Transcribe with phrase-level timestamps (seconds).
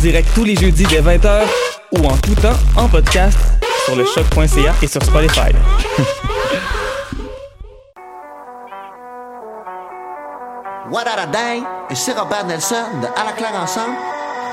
[0.00, 1.42] Direct tous les jeudis dès 20h
[1.92, 3.36] ou en tout temps en podcast
[3.84, 5.50] sur le choc.ca et sur Spotify.
[10.90, 13.94] What a Day et c'est Robert Nelson de À la claire ensemble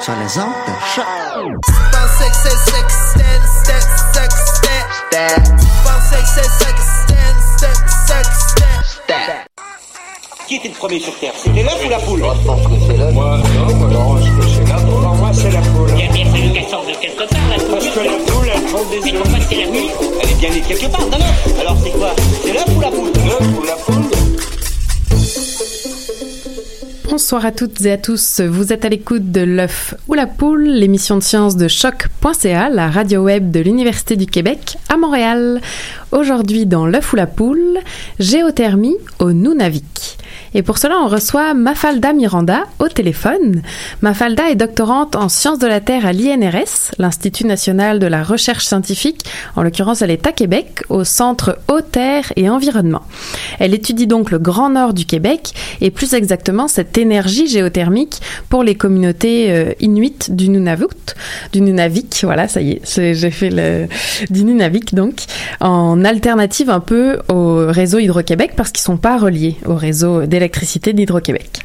[0.02, 1.06] sur les ondes de choc.
[10.48, 11.34] Qui était le premier sur Terre?
[11.36, 12.20] C'était l'œuf ou la poule?
[12.20, 13.14] Moi, je pense que c'est l'œuf.
[13.14, 15.17] Moi, non, moi, non, je pense que c'est l'œuf.
[15.38, 15.90] C'est la poule.
[15.96, 18.48] Il y a bien fallu qu'elle sorte de quelque part, la Parce que la poule,
[18.54, 19.22] elle prend des Mais œufs.
[19.24, 19.90] pourquoi c'est la nuit
[20.24, 21.60] Elle est bien née quelque part, d'un œuf.
[21.62, 22.16] Alors c'est quoi?
[22.44, 23.12] C'est l'œuf ou la poule?
[23.26, 24.04] L'œuf ou la poule
[27.10, 28.42] Bonsoir à toutes et à tous.
[28.42, 32.90] Vous êtes à l'écoute de l'œuf ou la poule, l'émission de sciences de choc.ca, la
[32.90, 35.62] radio web de l'Université du Québec à Montréal.
[36.12, 37.80] Aujourd'hui dans l'œuf ou la poule,
[38.20, 40.18] géothermie au Nunavik.
[40.54, 43.62] Et pour cela, on reçoit Mafalda Miranda au téléphone.
[44.02, 48.66] Mafalda est doctorante en sciences de la Terre à l'INRS, l'Institut national de la recherche
[48.66, 49.26] scientifique.
[49.56, 53.02] En l'occurrence, elle est à Québec, au Centre Eau, Terre et Environnement.
[53.60, 58.64] Elle étudie donc le Grand Nord du Québec et plus exactement cette énergie géothermique pour
[58.64, 61.16] les communautés euh, inuites du Nunavut,
[61.52, 62.22] du Nunavik.
[62.24, 63.88] Voilà, ça y est, j'ai fait le
[64.30, 65.24] du Nunavik donc
[65.60, 70.94] en alternative un peu au réseau Hydro-Québec parce qu'ils sont pas reliés au réseau d'électricité
[70.94, 71.62] d'Hydro-Québec.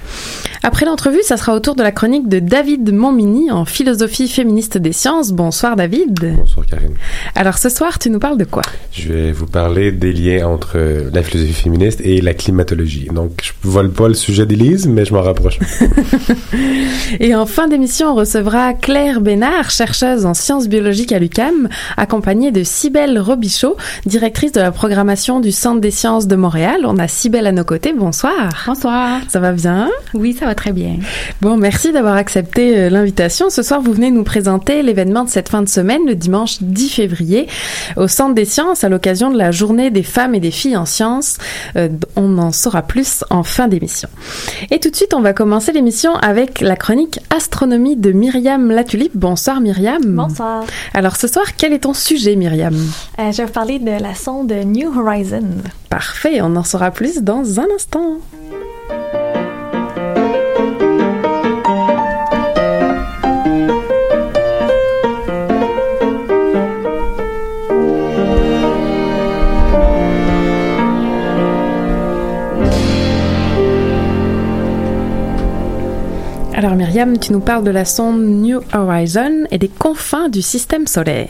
[0.64, 4.78] Après l'entrevue, ça sera au tour de la chronique de David Montmini en philosophie féministe
[4.78, 5.32] des sciences.
[5.32, 6.36] Bonsoir David.
[6.36, 6.94] Bonsoir Karine.
[7.34, 8.62] Alors ce soir, tu nous parles de quoi?
[8.92, 13.08] Je vais vous parler des liens entre euh, la philosophie féministe et la climatologie.
[13.12, 15.58] Donc, je vole pas le sujet d'Élise, mais je m'en rapproche.
[17.20, 22.52] Et en fin d'émission, on recevra Claire Bénard, chercheuse en sciences biologiques à l'UCAM, accompagnée
[22.52, 26.82] de Cybelle Robichaud, directrice de la programmation du Centre des sciences de Montréal.
[26.84, 27.92] On a Cybelle à nos côtés.
[27.92, 28.61] Bonsoir.
[28.66, 29.20] Bonsoir.
[29.28, 29.90] Ça va bien?
[30.14, 30.96] Oui, ça va très bien.
[31.40, 33.50] Bon, merci d'avoir accepté euh, l'invitation.
[33.50, 36.88] Ce soir, vous venez nous présenter l'événement de cette fin de semaine, le dimanche 10
[36.90, 37.48] février,
[37.96, 40.86] au Centre des sciences, à l'occasion de la journée des femmes et des filles en
[40.86, 41.38] sciences.
[41.76, 44.08] Euh, on en saura plus en fin d'émission.
[44.70, 49.12] Et tout de suite, on va commencer l'émission avec la chronique astronomie de Myriam Latulipe.
[49.14, 50.02] Bonsoir Myriam.
[50.04, 50.64] Bonsoir.
[50.94, 52.74] Alors ce soir, quel est ton sujet Myriam?
[53.18, 55.62] Euh, je vais vous parler de la sonde New Horizons.
[55.88, 58.18] Parfait, on en saura plus dans un instant.
[76.62, 80.86] Alors Myriam, tu nous parles de la sonde New Horizon et des confins du système
[80.86, 81.28] solaire.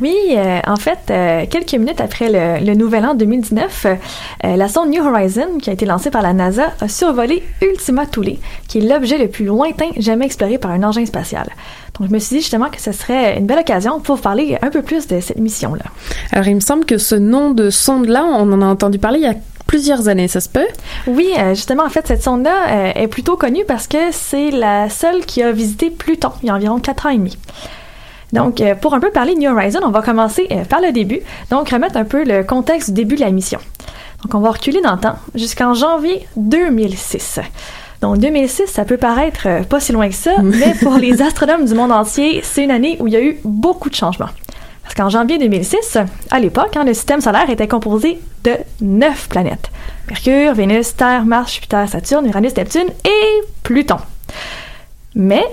[0.00, 4.68] Oui, euh, en fait, euh, quelques minutes après le, le nouvel an 2019, euh, la
[4.68, 8.78] sonde New Horizon, qui a été lancée par la NASA, a survolé Ultima Thule, qui
[8.78, 11.50] est l'objet le plus lointain jamais exploré par un engin spatial.
[11.98, 14.70] Donc, je me suis dit justement que ce serait une belle occasion pour parler un
[14.70, 15.84] peu plus de cette mission-là.
[16.32, 19.24] Alors il me semble que ce nom de sonde-là, on en a entendu parler il
[19.24, 19.34] y a
[19.66, 20.66] plusieurs années, ça se peut?
[21.06, 24.88] Oui, euh, justement, en fait, cette sonde-là euh, est plutôt connue parce que c'est la
[24.88, 27.36] seule qui a visité Pluton il y a environ quatre ans et demi.
[28.32, 31.20] Donc, euh, pour un peu parler de New Horizon, on va commencer par le début.
[31.50, 33.58] Donc, remettre un peu le contexte du début de la mission.
[34.22, 37.40] Donc, on va reculer dans le temps jusqu'en janvier 2006.
[38.02, 41.74] Donc, 2006, ça peut paraître pas si loin que ça, mais pour les astronomes du
[41.74, 44.28] monde entier, c'est une année où il y a eu beaucoup de changements.
[44.86, 45.98] Parce qu'en janvier 2006,
[46.30, 49.68] à l'époque, hein, le système solaire était composé de neuf planètes.
[50.08, 53.96] Mercure, Vénus, Terre, Mars, Jupiter, Saturne, Uranus, Neptune et Pluton.
[55.16, 55.44] Mais,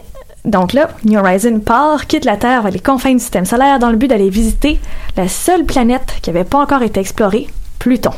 [0.45, 3.89] donc là, New Horizon part, quitte la Terre vers les confins du système solaire dans
[3.89, 4.79] le but d'aller visiter
[5.17, 7.47] la seule planète qui n'avait pas encore été explorée,
[7.79, 8.11] Pluton.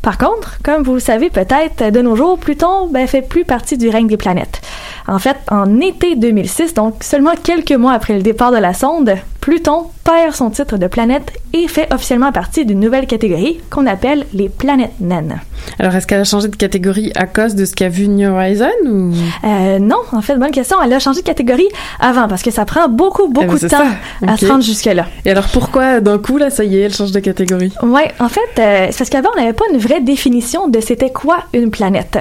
[0.00, 3.76] Par contre, comme vous le savez peut-être, de nos jours, Pluton ben, fait plus partie
[3.76, 4.60] du règne des planètes.
[5.08, 9.16] En fait, en été 2006, donc seulement quelques mois après le départ de la sonde,
[9.40, 14.26] Pluton perd son titre de planète et fait officiellement partie d'une nouvelle catégorie qu'on appelle
[14.34, 15.40] les planètes naines.
[15.78, 18.66] Alors, est-ce qu'elle a changé de catégorie à cause de ce qu'a vu New Horizon
[18.86, 19.12] ou?
[19.44, 20.76] Euh, Non, en fait, bonne question.
[20.84, 21.68] Elle a changé de catégorie
[22.00, 25.06] avant parce que ça prend beaucoup, beaucoup Eh ben, de temps à se rendre jusque-là.
[25.24, 27.72] Et alors, pourquoi d'un coup, là, ça y est, elle change de catégorie?
[27.82, 31.10] Ouais, en fait, euh, c'est parce qu'avant, on n'avait pas une vraie définition de c'était
[31.10, 32.18] quoi une planète.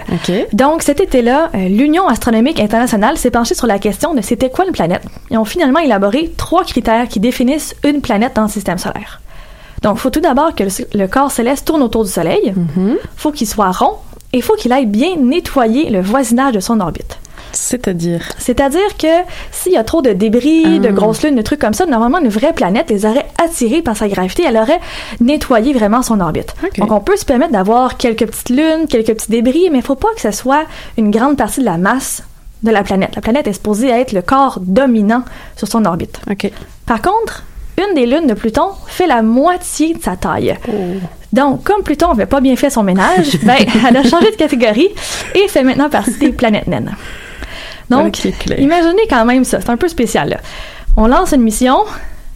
[0.53, 4.65] Donc, cet été-là, euh, l'Union astronomique internationale s'est penchée sur la question de c'était quoi
[4.65, 5.01] une planète.
[5.31, 9.21] Ils ont finalement élaboré trois critères qui définissent une planète dans le système solaire.
[9.81, 12.53] Donc, il faut tout d'abord que le, le corps céleste tourne autour du Soleil,
[13.15, 13.93] faut qu'il soit rond
[14.33, 17.19] et faut qu'il aille bien nettoyer le voisinage de son orbite.
[17.53, 18.21] C'est-à-dire?
[18.37, 19.07] C'est-à-dire que
[19.51, 22.29] s'il y a trop de débris, de grosses lunes, de trucs comme ça, normalement, une
[22.29, 24.79] vraie planète les aurait attirés par sa gravité, elle aurait
[25.21, 26.55] nettoyé vraiment son orbite.
[26.77, 29.95] Donc, on peut se permettre d'avoir quelques petites lunes, quelques petits débris, mais il faut
[29.95, 30.65] pas que ce soit
[30.97, 32.23] une grande partie de la masse
[32.63, 33.15] de la planète.
[33.15, 35.23] La planète est supposée être le corps dominant
[35.55, 36.19] sur son orbite.
[36.85, 37.43] Par contre,
[37.77, 40.57] une des lunes de Pluton fait la moitié de sa taille.
[41.33, 43.57] Donc, comme Pluton n'avait pas bien fait son ménage, ben,
[43.87, 44.89] elle a changé de catégorie
[45.35, 46.95] et fait maintenant partie des planètes naines.
[47.89, 48.25] Donc,
[48.57, 50.29] imaginez quand même ça, c'est un peu spécial.
[50.29, 50.37] Là.
[50.97, 51.77] On lance une mission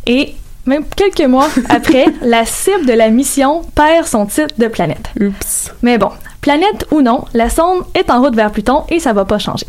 [0.06, 0.36] et
[0.66, 5.10] même quelques mois après, la cible de la mission perd son titre de planète.
[5.20, 5.74] Oups.
[5.82, 9.26] Mais bon, planète ou non, la sonde est en route vers Pluton et ça va
[9.26, 9.68] pas changer.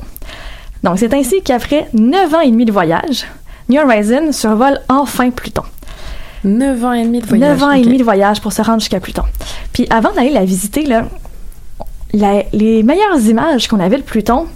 [0.83, 3.27] Donc c'est ainsi qu'après 9 ans et demi de voyage,
[3.69, 5.63] New Horizon survole enfin Pluton.
[6.45, 7.51] 9 ans et demi de voyage.
[7.51, 9.23] 9 ans et demi de voyage pour se rendre jusqu'à Pluton.
[9.73, 11.05] Puis avant d'aller la visiter, là,
[12.13, 14.47] la- les meilleures images qu'on avait de Pluton,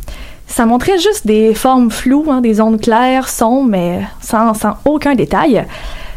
[0.48, 5.14] ça montrait juste des formes floues, hein, des zones claires, sombres, mais sans, sans aucun
[5.14, 5.64] détail.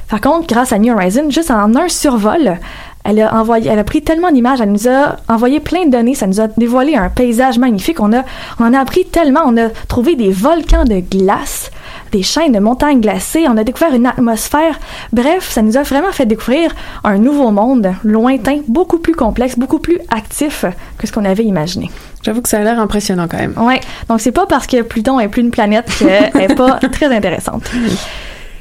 [0.10, 2.57] Par contre, grâce à New Horizon, juste en un survol,
[3.04, 6.16] elle a envoyé, elle a pris tellement d'images, elle nous a envoyé plein de données,
[6.16, 8.00] ça nous a dévoilé un paysage magnifique.
[8.00, 8.24] On a,
[8.60, 11.72] on en a appris tellement, on a trouvé des volcans de glace,
[12.12, 14.80] des chaînes de montagnes glacées, on a découvert une atmosphère.
[15.13, 19.80] Bref, ça nous a vraiment fait découvrir un nouveau monde lointain, beaucoup plus complexe, beaucoup
[19.80, 20.66] plus actif
[20.98, 21.90] que ce qu'on avait imaginé.
[22.22, 23.54] J'avoue que ça a l'air impressionnant quand même.
[23.57, 23.80] Ouais,
[24.10, 27.72] donc c'est pas parce que Pluton est plus une planète qu'elle est pas très intéressante.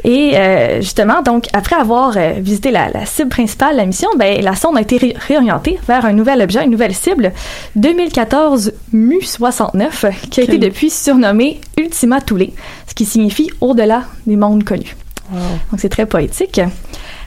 [0.05, 4.41] Et euh, justement, donc après avoir euh, visité la, la cible principale, la mission, ben,
[4.43, 7.33] la sonde a été ré- réorientée vers un nouvel objet, une nouvelle cible,
[7.77, 12.50] 2014 Mu-69, qui a été depuis surnommé Ultima Thule,
[12.87, 14.97] ce qui signifie au-delà des mondes connus.
[15.71, 16.61] Donc c'est très poétique.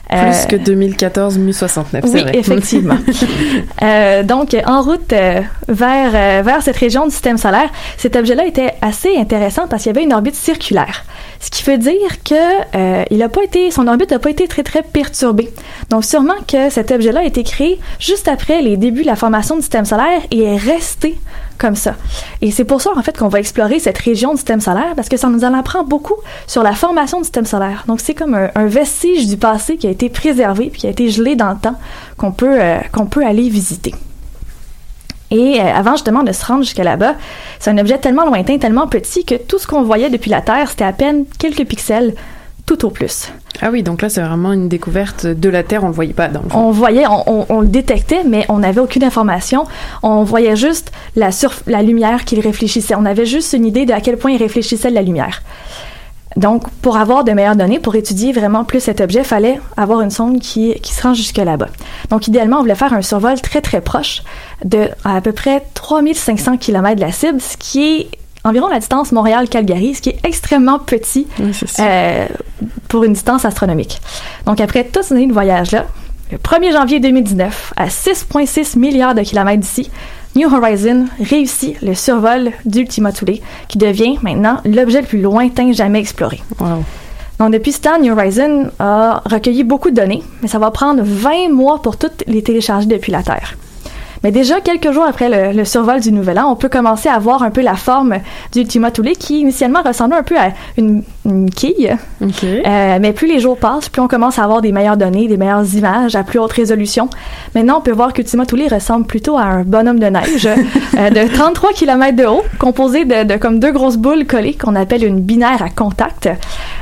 [0.08, 2.36] Plus Euh, que 2014 mu69, c'est oui, vrai.
[2.36, 2.96] effectivement.
[3.82, 8.74] Euh, donc, en route euh, vers, vers cette région du système solaire, cet objet-là était
[8.80, 11.04] assez intéressant parce qu'il y avait une orbite circulaire.
[11.40, 12.34] Ce qui veut dire que
[12.76, 15.50] euh, il a pas été, son orbite n'a pas été très très perturbée.
[15.90, 19.56] Donc, sûrement que cet objet-là a été créé juste après les débuts de la formation
[19.56, 21.18] du système solaire et est resté
[22.40, 25.08] Et c'est pour ça, en fait, qu'on va explorer cette région du système solaire parce
[25.08, 26.16] que ça nous en apprend beaucoup
[26.46, 27.84] sur la formation du système solaire.
[27.86, 31.08] Donc, c'est comme un, vestige du passé qui a été préservé puis qui a été
[31.08, 31.76] gelé dans le temps
[32.16, 32.78] qu'on peut, euh,
[33.24, 33.94] aller visiter.
[35.30, 37.14] Et euh, avant justement de se rendre jusqu'à là-bas,
[37.58, 40.70] c'est un objet tellement lointain, tellement petit que tout ce qu'on voyait depuis la Terre,
[40.70, 42.14] c'était à peine quelques pixels,
[42.66, 43.28] tout au plus.
[43.60, 46.28] Ah oui, donc là, c'est vraiment une découverte de la Terre, on le voyait pas
[46.28, 46.58] dans le fond.
[46.58, 49.64] On voyait, on, on- on le détectait, mais on n'avait aucune information.
[50.02, 52.94] On voyait juste la, surf- la lumière qu'il réfléchissait.
[52.94, 55.42] On avait juste une idée de à quel point il réfléchissait de la lumière.
[56.36, 60.08] Donc, pour avoir de meilleures données, pour étudier vraiment plus cet objet, fallait avoir une
[60.10, 61.68] sonde qui, qui se rend jusque là-bas.
[62.08, 64.22] Donc, idéalement, on voulait faire un survol très, très proche
[64.64, 68.08] de à, peu près 3500 km de la cible, ce qui est
[68.44, 72.26] environ la distance Montréal-Calgary, ce qui est extrêmement petit Oui, euh,
[72.88, 74.00] pour une distance astronomique.
[74.46, 75.86] Donc, après toutes ces années de voyage-là,
[76.30, 79.90] le 1er janvier 2019, à 6,6 milliards de kilomètres d'ici,
[80.34, 86.00] New Horizon réussit le survol d'Ultima Thule, qui devient maintenant l'objet le plus lointain jamais
[86.00, 86.42] exploré.
[86.58, 86.84] Wow.
[87.38, 91.02] Donc, depuis ce temps, New Horizon a recueilli beaucoup de données, mais ça va prendre
[91.04, 93.56] 20 mois pour toutes les télécharger depuis la Terre.
[94.22, 97.18] Mais déjà, quelques jours après le, le, survol du Nouvel An, on peut commencer à
[97.18, 98.18] voir un peu la forme
[98.52, 101.92] du Ultima Thule qui initialement ressemblait un peu à une, une quille.
[102.20, 102.62] Okay.
[102.64, 105.36] Euh, mais plus les jours passent, plus on commence à avoir des meilleures données, des
[105.36, 107.08] meilleures images à plus haute résolution.
[107.54, 110.46] Maintenant, on peut voir qu'Ultima Thule ressemble plutôt à un bonhomme de neige
[110.98, 114.76] euh, de 33 km de haut, composé de, de, comme deux grosses boules collées qu'on
[114.76, 116.28] appelle une binaire à contact.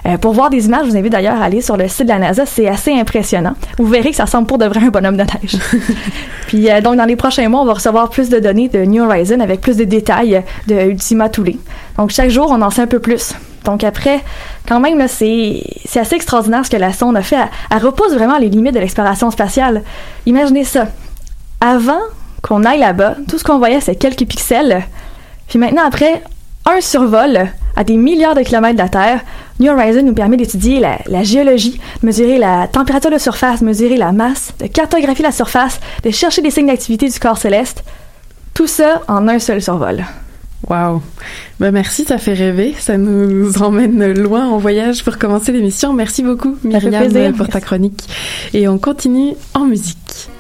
[0.06, 2.08] Euh, pour voir des images, je vous invite d'ailleurs à aller sur le site de
[2.08, 3.54] la NASA, c'est assez impressionnant.
[3.78, 5.56] Vous verrez que ça ressemble pour de vrai à un bonhomme de neige.
[6.46, 9.40] Puis donc dans les prochains mois, on va recevoir plus de données de New Horizon
[9.40, 11.56] avec plus de détails de Ultima Thule.
[11.96, 13.34] Donc chaque jour, on en sait un peu plus.
[13.64, 14.20] Donc après,
[14.66, 15.62] quand même, c'est
[15.94, 17.36] assez extraordinaire ce que la sonde a fait.
[17.36, 19.82] Elle, elle repousse vraiment les limites de l'exploration spatiale.
[20.26, 20.88] Imaginez ça.
[21.60, 22.00] Avant
[22.42, 24.82] qu'on aille là-bas, tout ce qu'on voyait, c'est quelques pixels.
[25.48, 26.22] Puis maintenant, après
[26.64, 29.20] un survol à des milliards de kilomètres de la Terre,
[29.58, 34.12] New Horizon nous permet d'étudier la, la, géologie, mesurer la température de surface, mesurer la
[34.12, 37.84] masse, de cartographier la surface, de chercher des signes d'activité du corps céleste.
[38.54, 40.04] Tout ça en un seul survol.
[40.68, 41.02] Wow.
[41.58, 42.74] Ben merci, ça fait rêver.
[42.78, 45.92] Ça nous emmène loin en voyage pour commencer l'émission.
[45.92, 48.02] Merci beaucoup, Myriam, pour ta chronique.
[48.52, 50.30] Et on continue en musique.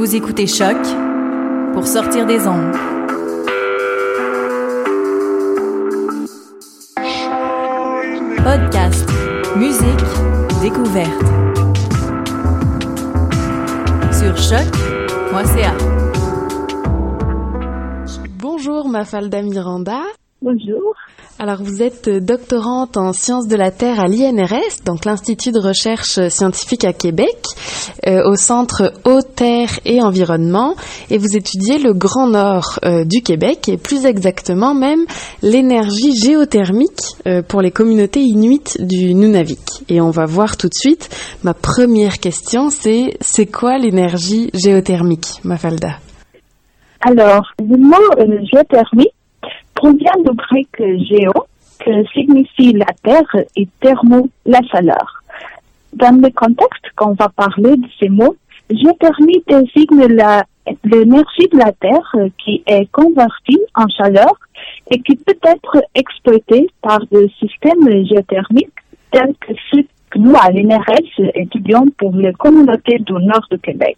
[0.00, 0.78] Vous écoutez Choc
[1.74, 2.72] pour sortir des ondes.
[8.42, 9.06] Podcast,
[9.56, 10.06] musique,
[10.62, 11.22] découverte.
[14.10, 15.76] Sur choc.ca.
[18.38, 20.00] Bonjour Mafalda Miranda.
[20.40, 20.94] Bonjour.
[21.42, 26.28] Alors vous êtes doctorante en sciences de la Terre à l'INRS, donc l'Institut de recherche
[26.28, 27.34] scientifique à Québec,
[28.06, 30.74] euh, au centre Eau, Terre et Environnement,
[31.08, 35.06] et vous étudiez le Grand Nord euh, du Québec, et plus exactement même
[35.40, 39.84] l'énergie géothermique euh, pour les communautés inuites du Nunavik.
[39.88, 41.08] Et on va voir tout de suite,
[41.42, 46.00] ma première question, c'est c'est quoi l'énergie géothermique, Mafalda?
[47.00, 47.96] Alors, le mot
[48.52, 49.14] géothermique
[49.74, 50.68] provient du grec
[51.08, 51.32] géo,
[51.78, 55.22] que signifie la terre, et thermo, la chaleur.
[55.92, 58.36] Dans le contexte qu'on va parler de ces mots,
[58.70, 60.06] géothermie désigne
[60.84, 64.32] l'énergie de la terre qui est convertie en chaleur
[64.90, 68.68] et qui peut être exploitée par des systèmes géothermiques
[69.10, 73.96] tels que ceux que nous, à l'INRS, étudions pour les communautés du nord du Québec.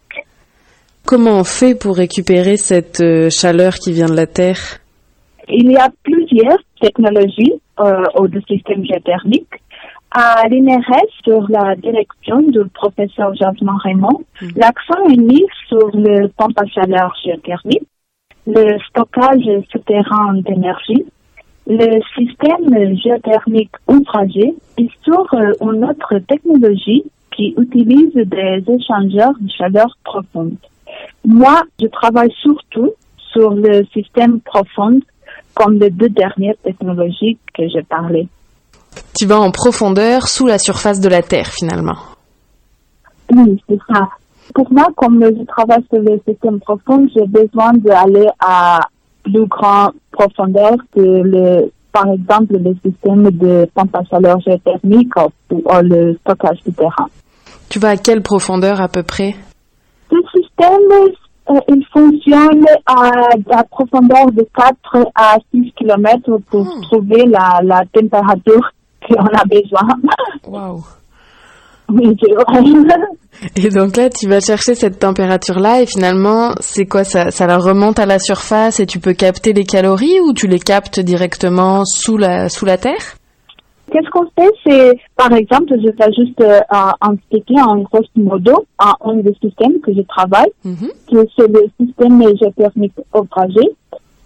[1.05, 4.79] Comment on fait pour récupérer cette euh, chaleur qui vient de la Terre?
[5.49, 9.49] Il y a plusieurs technologies euh, au système géothermique.
[10.11, 14.49] À l'INRS, sur la direction du professeur Jasmin Raymond, mm.
[14.57, 17.89] l'accent est mis sur le pompe à chaleur géothermique,
[18.47, 21.07] le stockage souterrain d'énergie,
[21.67, 29.51] le système géothermique ouvragé et sur euh, une autre technologie qui utilise des échangeurs de
[29.51, 30.57] chaleur profonde.
[31.25, 32.91] Moi, je travaille surtout
[33.33, 35.01] sur le système profond
[35.55, 38.29] comme les deux dernières technologies que j'ai parlé.
[39.19, 41.97] Tu vas en profondeur sous la surface de la Terre finalement.
[43.31, 44.09] Oui, c'est ça.
[44.55, 48.81] Pour moi, comme je travaille sur le système profond, j'ai besoin d'aller à
[49.23, 55.13] plus grande profondeur que le, par exemple, le système de pompe à chaleur géothermique
[55.51, 57.07] ou, le stockage du terrain.
[57.69, 59.35] Tu vas à quelle profondeur à peu près?
[60.11, 61.13] Ce système
[61.69, 63.11] il fonctionne à
[63.47, 66.81] la profondeur de 4 à 6 km pour hmm.
[66.83, 68.73] trouver la, la température
[69.09, 69.89] qu'on a besoin.
[70.47, 70.83] Wow.
[73.57, 77.05] et donc là, tu vas chercher cette température-là et finalement, c'est quoi?
[77.05, 80.47] Ça, ça la remonte à la surface et tu peux capter les calories ou tu
[80.47, 83.17] les captes directement sous la, sous la terre?
[83.93, 86.61] Qu'est-ce qu'on fait, c'est, par exemple, je vais juste euh,
[87.13, 92.95] expliquer en grosso modo un des systèmes que je travaille, mm c'est le système géothermique
[93.15, 93.61] ouvragé.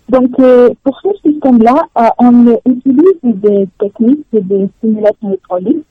[0.08, 5.84] Donc, euh, pour ce système-là, euh, on utilise des techniques de simulation hydraulique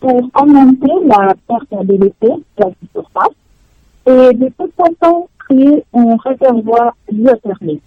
[0.00, 3.36] pour augmenter la perméabilité de la surface
[4.06, 7.82] et de toute façon créer un réservoir géothermique.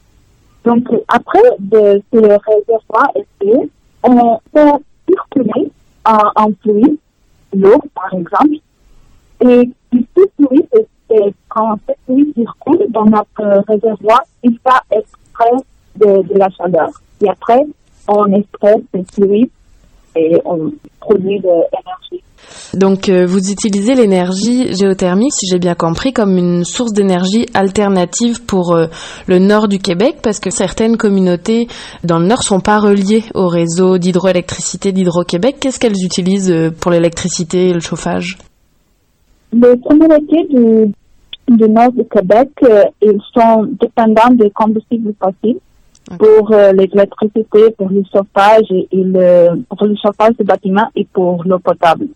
[0.63, 3.69] Donc, après de ce réservoir est
[4.05, 5.71] on peut circuler
[6.05, 6.97] en, fluide,
[7.53, 8.55] l'eau par exemple,
[9.41, 10.69] et ce fluide,
[11.49, 15.59] quand ce fluide circule dans notre réservoir, il va extraire
[15.95, 16.89] de, de la chaleur.
[17.21, 17.61] Et après,
[18.07, 19.49] on extrait ce fluide
[20.15, 22.23] et on produit de l'énergie.
[22.73, 28.45] Donc euh, vous utilisez l'énergie géothermique, si j'ai bien compris, comme une source d'énergie alternative
[28.45, 28.87] pour euh,
[29.27, 31.67] le nord du Québec, parce que certaines communautés
[32.03, 35.57] dans le nord sont pas reliées au réseau d'hydroélectricité d'Hydro-Québec.
[35.59, 38.37] Qu'est-ce qu'elles utilisent euh, pour l'électricité et le chauffage?
[39.53, 40.91] Les communautés du,
[41.55, 42.49] du nord du Québec,
[43.01, 45.59] ils sont dépendants des combustibles fossiles
[46.19, 51.59] pour l'électricité, pour le chauffage et, le, pour le chauffage des bâtiments et pour l'eau
[51.59, 52.07] potable.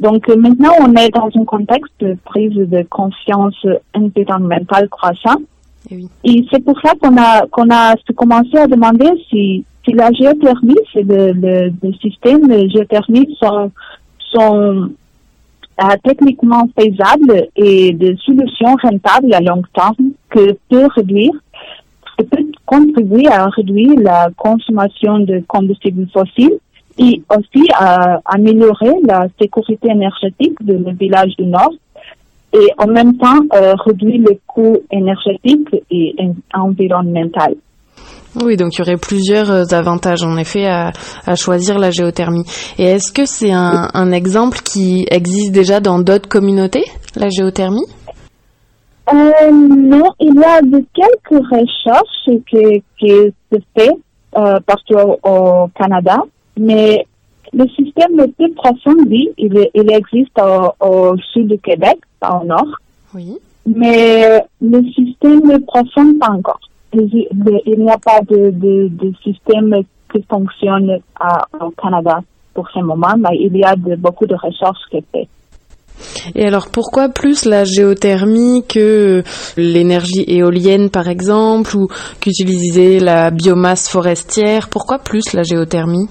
[0.00, 5.40] Donc euh, maintenant, on est dans un contexte de prise de conscience environnementale croissant.
[5.90, 10.10] Et, et c'est pour ça qu'on a qu'on a commencé à demander si si la
[10.12, 13.70] géothermie, c'est le, le, le système géothermique sont
[14.18, 14.90] sont
[15.82, 21.32] euh, techniquement faisables et des solutions rentables à long terme que peut réduire,
[22.22, 26.58] peut contribuer à réduire la consommation de combustibles fossiles
[26.98, 31.72] et aussi à améliorer la sécurité énergétique de le village du Nord
[32.52, 36.14] et en même temps euh, réduire les coûts énergétiques et
[36.52, 37.56] environnementaux.
[38.42, 40.92] Oui, donc il y aurait plusieurs euh, avantages en effet à,
[41.36, 42.44] choisir la géothermie.
[42.78, 46.84] Et est-ce que c'est un, exemple qui existe déjà dans d'autres communautés,
[47.16, 47.86] la géothermie?
[49.12, 53.08] Euh, Non, il y a de quelques recherches qui, qui
[53.52, 53.90] se fait
[54.36, 56.22] euh, partout au Canada.
[56.58, 57.06] Mais
[57.52, 60.38] le système le plus profond, il, il existe
[60.80, 62.68] au, sud du Québec, au nord.
[63.14, 63.38] Oui.
[63.66, 66.60] mais le système profond pas encore.
[66.94, 67.26] Il
[67.66, 69.74] il n'y a pas de, de, de système
[70.12, 72.20] qui fonctionne à- au Canada
[72.54, 75.28] pour ce moment, mais il y a de, beaucoup de recherches qui sont faites.
[76.34, 79.22] Et alors pourquoi plus la géothermie que
[79.56, 81.88] l'énergie éolienne par exemple ou
[82.20, 84.68] qu'utiliser la biomasse forestière?
[84.68, 86.08] Pourquoi plus la géothermie?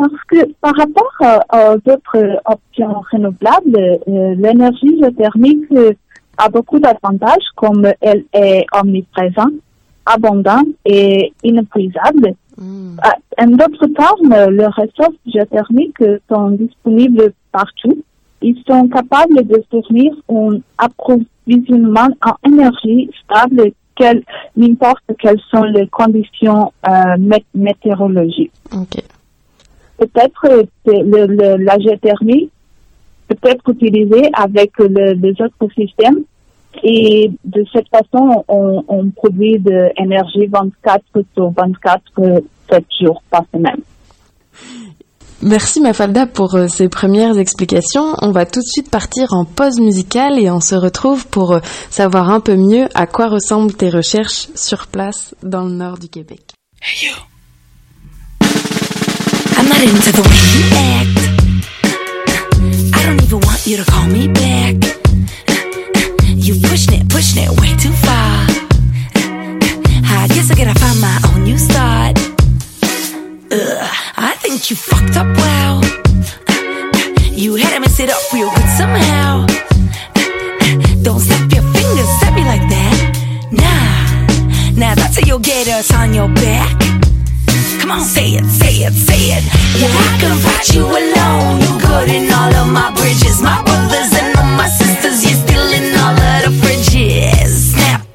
[0.00, 5.92] Parce que par rapport euh, aux autres options renouvelables, euh, l'énergie géothermique euh,
[6.38, 9.52] a beaucoup d'avantages comme elle est omniprésente,
[10.06, 12.34] abondante et inépuisable.
[13.02, 18.02] Ah, En d'autres termes, les ressources géothermiques sont disponibles partout.
[18.42, 23.72] Ils sont capables de fournir un approvisionnement en énergie stable,
[24.56, 28.52] n'importe quelles sont les conditions euh, mé- météorologiques.
[29.98, 32.48] Peut-être euh, que le- le- la géothermie
[33.28, 36.20] peut être utilisée avec le- les autres systèmes
[36.82, 41.02] et de cette façon, on, on produit de l'énergie 24
[41.34, 42.02] sur 24,
[42.70, 43.80] 7 jours par semaine.
[45.42, 48.14] Merci Mafalda pour euh, ces premières explications.
[48.20, 51.60] On va tout de suite partir en pause musicale et on se retrouve pour euh,
[51.88, 56.08] savoir un peu mieux à quoi ressemblent tes recherches sur place dans le nord du
[56.08, 56.52] Québec.
[73.52, 75.82] I think you fucked up well.
[77.32, 79.44] You had to mess it up real good somehow.
[81.02, 82.96] Don't snap your fingers at me like that.
[83.50, 86.78] Nah, nah, that's how you'll get us on your back.
[87.80, 89.44] Come on, say it, say it, say it.
[89.80, 91.60] Yeah, I can fight you alone.
[91.60, 93.42] You good in all of my bridges.
[93.42, 97.74] My brothers and all my sisters, you're still in all of the fridges.
[97.74, 98.06] Snap.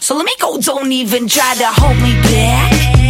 [0.00, 3.03] So let me go, don't even try to hold me back.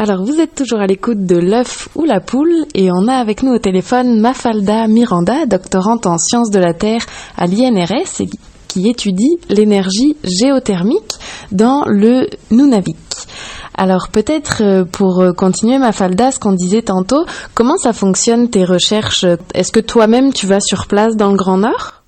[0.00, 3.42] Alors vous êtes toujours à l'écoute de l'œuf ou la poule et on a avec
[3.42, 7.00] nous au téléphone Mafalda Miranda, doctorante en sciences de la Terre
[7.36, 8.28] à l'INRS et
[8.68, 11.18] qui étudie l'énergie géothermique
[11.50, 12.96] dans le Nunavik.
[13.76, 18.64] Alors peut-être euh, pour euh, continuer Mafalda, ce qu'on disait tantôt, comment ça fonctionne tes
[18.64, 19.24] recherches?
[19.52, 22.04] Est-ce que toi-même tu vas sur place dans le Grand Nord?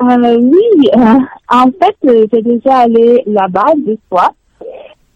[0.00, 1.18] Euh, oui, euh,
[1.50, 4.32] en fait, j'ai déjà allé là-bas deux fois.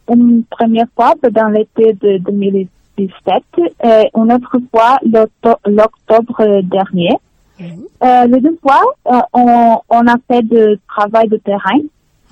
[0.08, 3.42] Une première fois dans l'été de 2017
[3.84, 7.16] et une autre fois l'octo- l'octobre dernier.
[7.60, 11.80] Euh, les deux fois, euh, on, on a fait de travail de terrain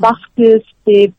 [0.01, 1.13] parce que c'est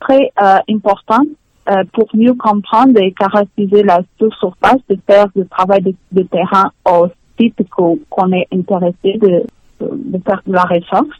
[0.00, 1.22] très euh, important
[1.70, 6.70] euh, pour mieux comprendre et caractériser la surface de faire du travail de, de terrain
[6.86, 7.08] au
[7.40, 9.44] site qu'on qu'on est intéressé de,
[9.80, 11.16] de faire de la recherche.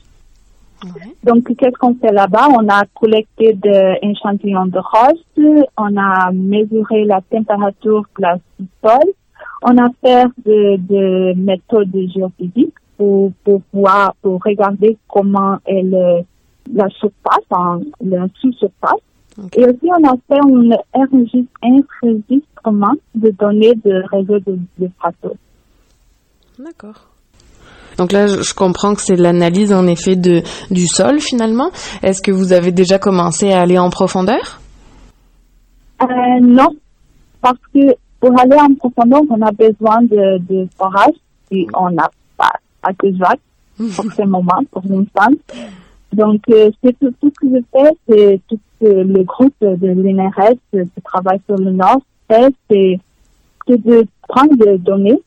[1.24, 2.48] Donc, qu'est-ce qu'on fait là-bas?
[2.50, 9.12] On a collecté des échantillons de roche, on a mesuré la température glace du sol,
[9.62, 16.22] on a fait de, de méthodes géophysiques pour, pour voir, pour regarder comment est le,
[16.72, 19.00] la surface, hein, la sous-surface.
[19.56, 24.90] Et aussi, on a fait un enregistre- enregistrement de données de réseau de, de.
[26.58, 27.08] D'accord.
[27.98, 31.70] Donc là, je comprends que c'est l'analyse en effet de du sol finalement.
[32.02, 34.60] Est-ce que vous avez déjà commencé à aller en profondeur?
[36.02, 36.06] Euh,
[36.40, 36.68] non,
[37.40, 41.14] parce que pour aller en profondeur, on a besoin de, de forage
[41.50, 43.08] et on n'a pas à que
[43.96, 45.34] pour ce moment, pour l'instant.
[46.12, 49.88] Donc, euh, c'est tout, ce que je fais, c'est tout ce que le groupe de
[49.88, 52.98] l'INRS euh, qui travaille sur le Nord fait, c'est
[53.68, 55.20] de prendre des données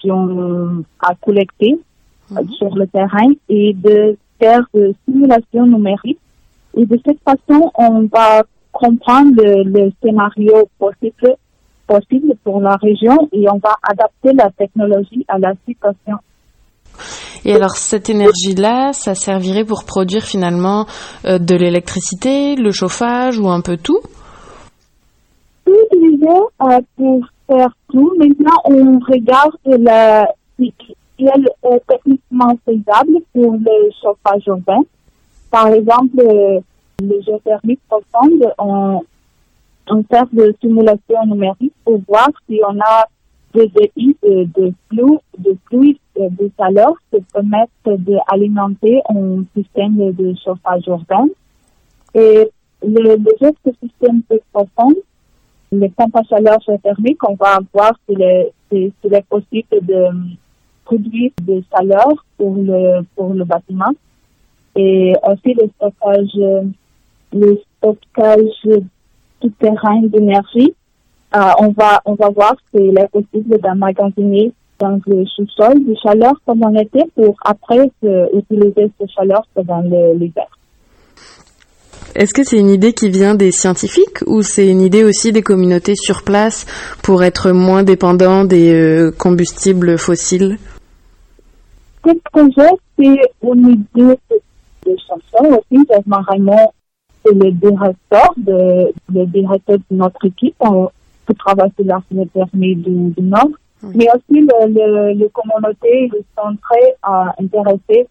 [0.00, 1.78] qu'on a collectées
[2.32, 6.20] euh, sur le terrain et de faire des simulations numériques.
[6.76, 11.34] Et de cette façon, on va comprendre le, le scénario possible,
[11.86, 16.18] possible pour la région et on va adapter la technologie à la situation.
[17.44, 20.86] Et alors cette énergie-là, ça servirait pour produire finalement
[21.24, 24.00] euh, de l'électricité, le chauffage ou un peu tout?
[25.64, 28.12] Tout utilisé euh, pour faire tout.
[28.18, 30.26] Maintenant, on regarde la,
[31.18, 34.80] si si elle est techniquement faisable pour le chauffage urbain.
[35.50, 36.60] Par exemple, euh,
[37.02, 39.02] le géothermique profonde, on,
[39.90, 43.06] on fait des simulations numériques pour voir si on a
[43.54, 49.96] des débits de, de flux, de fluide euh, de chaleur qui permettent d'alimenter un système
[49.96, 51.26] de, de chauffage urbain.
[52.14, 52.50] Et
[52.82, 54.94] le, les autres systèmes plus profonds,
[55.72, 58.22] les pompes à chaleur géothermique, on va voir s'il
[58.70, 60.06] si- s'il est possible de
[60.88, 63.92] produire de chaleur pour le, pour le bâtiment.
[64.74, 66.64] Et aussi le stockage,
[67.32, 68.82] le stockage
[69.40, 70.74] souterrain d'énergie.
[71.36, 76.34] Euh, on va, on va voir s'il est possible d'emmagasiner dans le sous-sol de chaleur
[76.46, 77.90] pendant l'été pour après
[78.32, 80.48] utiliser cette chaleur pendant l'hiver.
[82.14, 85.42] Est-ce que c'est une idée qui vient des scientifiques ou c'est une idée aussi des
[85.42, 86.66] communautés sur place
[87.02, 90.58] pour être moins dépendants des euh, combustibles fossiles?
[92.04, 94.36] Ce projet, c'est une idée de,
[94.86, 95.84] de chanson aussi.
[95.90, 96.72] Jasmin Raymond,
[97.24, 100.88] c'est le directeur de, le directeur de notre équipe on,
[101.26, 103.50] qui travaille sur permis du, du Nord.
[103.82, 108.08] Mais aussi, le, le, les communautés ils sont très euh, intéressés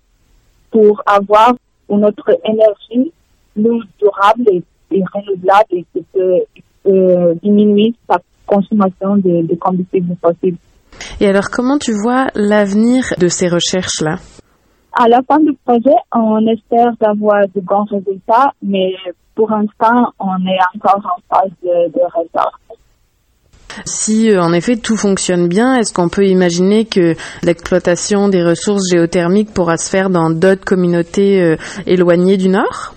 [0.71, 1.55] pour avoir
[1.89, 3.11] une autre énergie
[3.53, 6.39] plus durable et, et renouvelable et qui peut
[6.87, 10.55] euh, diminuer sa consommation de, de combustibles fossiles.
[11.19, 14.17] Et alors comment tu vois l'avenir de ces recherches-là?
[14.93, 18.93] À la fin du projet, on espère d'avoir de bons résultats, mais
[19.35, 21.99] pour l'instant, on est encore en phase de, de.
[23.85, 28.89] Si euh, en effet tout fonctionne bien, est-ce qu'on peut imaginer que l'exploitation des ressources
[28.91, 32.95] géothermiques pourra se faire dans d'autres communautés euh, éloignées du Nord?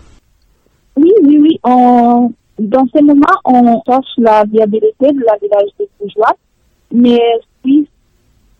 [0.96, 1.60] Oui, oui, oui.
[1.64, 6.34] On, dans ce moment, on cherche la viabilité de la village de Bourgeois,
[6.92, 7.18] mais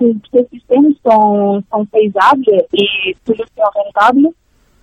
[0.01, 4.29] ces, systèmes sont, sont faisables et solutions rentables,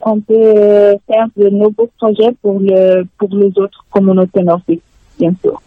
[0.01, 4.83] on peut faire de nouveaux projets pour, le, pour les autres communautés nordiques,
[5.19, 5.59] bien sûr.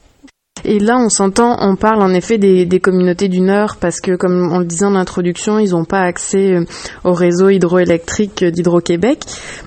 [0.65, 4.51] Et là, on s'entend, on parle en effet des, communautés du Nord parce que, comme
[4.53, 6.65] on le disait en introduction, ils n'ont pas accès euh,
[7.05, 9.21] au réseau hydroélectrique d'Hydro-Québec.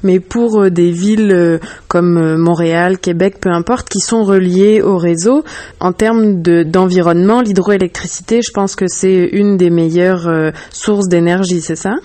[0.03, 4.81] Mais pour euh, des villes euh, comme euh, Montréal, Québec, peu importe, qui sont reliées
[4.81, 5.43] au réseau,
[5.79, 11.61] en termes de- d'environnement, l'hydroélectricité, je pense que c'est une des meilleures euh, sources d'énergie,
[11.61, 11.95] c'est ça?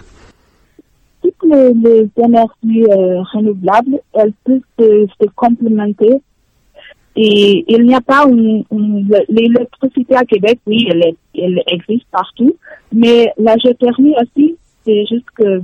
[1.22, 6.20] Toutes les, énergies euh, renouvelables, elles peuvent se complémenter.
[7.20, 12.06] Et il n'y a pas une, une- l'électricité à Québec, oui, elle, est- elle existe
[12.12, 12.54] partout,
[12.92, 14.54] mais la géothermie aussi,
[14.84, 15.60] c'est juste que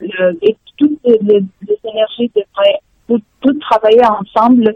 [0.00, 1.42] le, et toutes les,
[1.84, 4.74] énergies devraient tout, tout travailler ensemble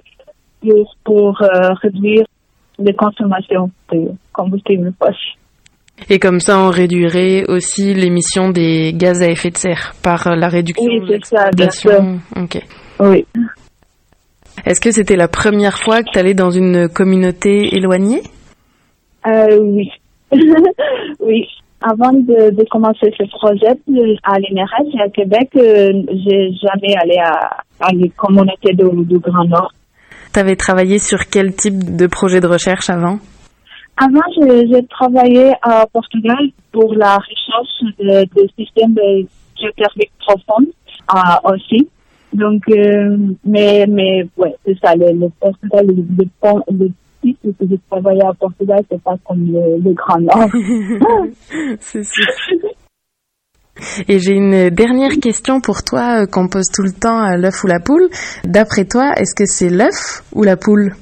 [0.60, 2.24] pour, pour euh, réduire
[2.78, 5.38] les consommations de combustible fossile.
[6.10, 10.48] Et comme ça, on réduirait aussi l'émission des gaz à effet de serre par la
[10.48, 11.90] réduction Oui, de c'est ça, bien sûr.
[11.90, 12.20] l'exploitation.
[12.42, 12.62] Ok.
[13.00, 13.24] Oui.
[14.64, 18.22] Est-ce que c'était la première fois que tu allais dans une communauté éloignée?
[19.26, 19.90] Euh, oui.
[21.20, 21.46] oui.
[21.80, 23.78] Avant de, de commencer ce projet
[24.24, 29.44] à l'INRS à Québec, euh, j'ai jamais allé à, à les communautés du, du Grand
[29.44, 29.72] Nord.
[30.32, 33.18] Tu avais travaillé sur quel type de projet de recherche avant?
[33.96, 36.38] Avant, j'ai travaillé à Portugal
[36.72, 39.26] pour la recherche de, de systèmes de
[39.60, 40.66] géothermique profonde
[41.14, 41.88] euh, aussi.
[42.32, 45.94] Donc, euh, mais, mais, ouais, c'est ça, le, le Portugal, le,
[46.70, 46.90] le,
[47.22, 50.48] site où j'ai travaillé à Portugal, c'est pas comme le, le Grand Nord.
[51.80, 52.24] C'est sûr.
[54.08, 57.62] Et j'ai une dernière question pour toi euh, qu'on pose tout le temps à l'œuf
[57.64, 58.08] ou la poule.
[58.44, 60.94] D'après toi, est-ce que c'est l'œuf ou la poule?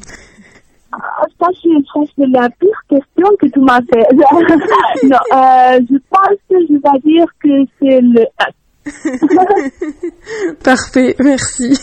[0.92, 4.06] Ah, Ça, c'est presque la pire question que tu m'as fait.
[5.04, 8.54] non, euh, je pense que je vais dire que c'est le œuf.
[10.64, 11.74] Parfait, merci.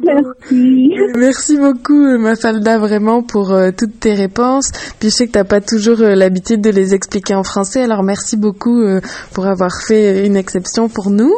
[0.00, 0.94] Merci.
[1.16, 4.70] Merci beaucoup, Mafalda, vraiment pour euh, toutes tes réponses.
[4.98, 8.02] Puis je sais que t'as pas toujours euh, l'habitude de les expliquer en français, alors
[8.02, 9.00] merci beaucoup euh,
[9.34, 11.32] pour avoir fait une exception pour nous.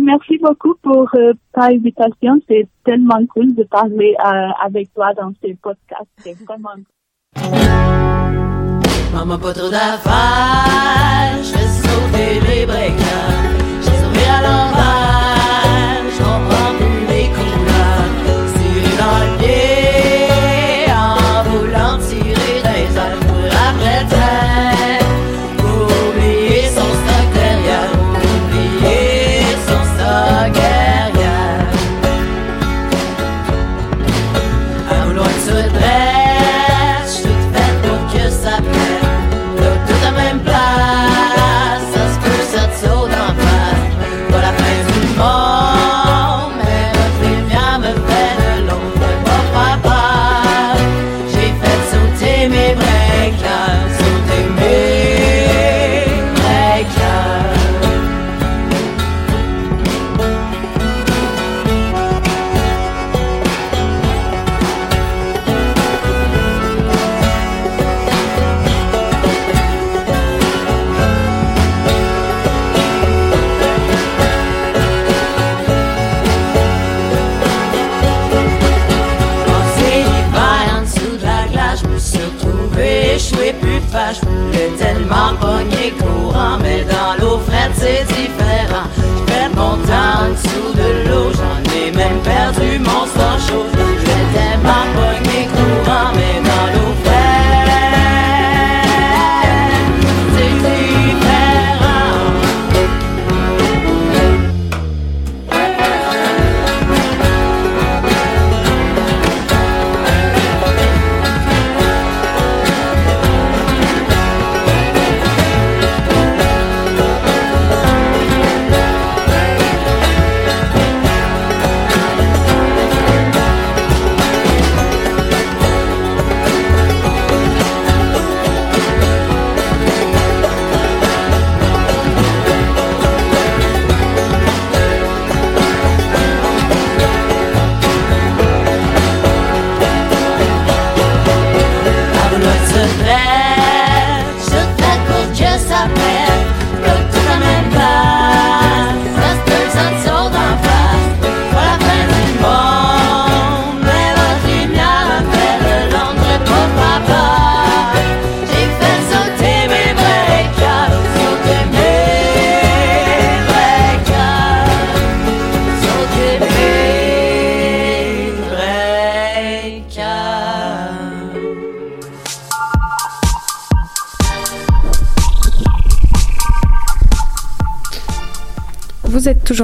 [0.00, 1.08] Merci beaucoup pour
[1.52, 2.32] ta invitation.
[2.48, 4.16] C'est tellement cool de parler
[4.60, 6.10] avec toi dans ces podcasts.
[6.18, 6.74] C'est vraiment
[9.14, 13.54] Maman, pas trop d'affaires, je fais sauter les breakers.
[13.80, 18.10] J'ai sauvé à l'envers, je comprends plus les couleurs.
[18.54, 20.23] Tirer dans le pied,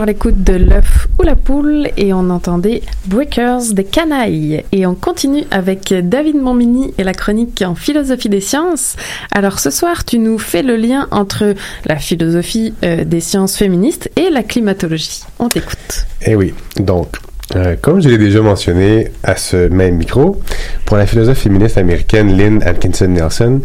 [0.01, 4.65] toujours à l'écoute de l'œuf ou la poule et on entendait Breakers des canailles.
[4.73, 8.97] Et on continue avec David Montmini et la chronique en philosophie des sciences.
[9.33, 11.55] Alors ce soir, tu nous fais le lien entre
[11.87, 15.23] la philosophie euh, des sciences féministes et la climatologie.
[15.39, 16.07] On t'écoute.
[16.23, 17.17] Eh oui, donc,
[17.57, 20.41] euh, comme je l'ai déjà mentionné à ce même micro,
[20.87, 23.61] pour la philosophe féministe américaine Lynn Atkinson Nelson,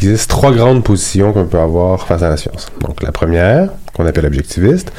[0.00, 2.68] il existe trois grandes positions qu'on peut avoir face à la science.
[2.80, 4.92] Donc, la première, qu'on appelle objectiviste,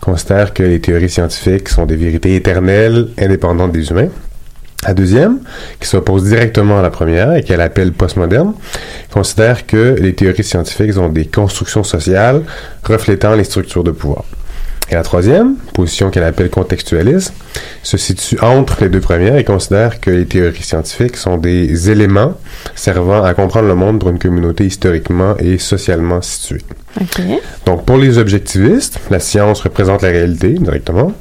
[0.00, 4.08] considère que les théories scientifiques sont des vérités éternelles, indépendantes des humains.
[4.86, 5.40] La deuxième,
[5.80, 8.52] qui s'oppose directement à la première et qu'elle appelle postmoderne,
[9.10, 12.42] considère que les théories scientifiques ont des constructions sociales
[12.84, 14.24] reflétant les structures de pouvoir.
[14.90, 17.32] Et la troisième, position qu'elle appelle contextualiste,
[17.82, 22.34] se situe entre les deux premières et considère que les théories scientifiques sont des éléments
[22.74, 26.62] servant à comprendre le monde pour une communauté historiquement et socialement située.
[27.66, 31.12] Donc, pour les objectivistes, la science représente la réalité directement.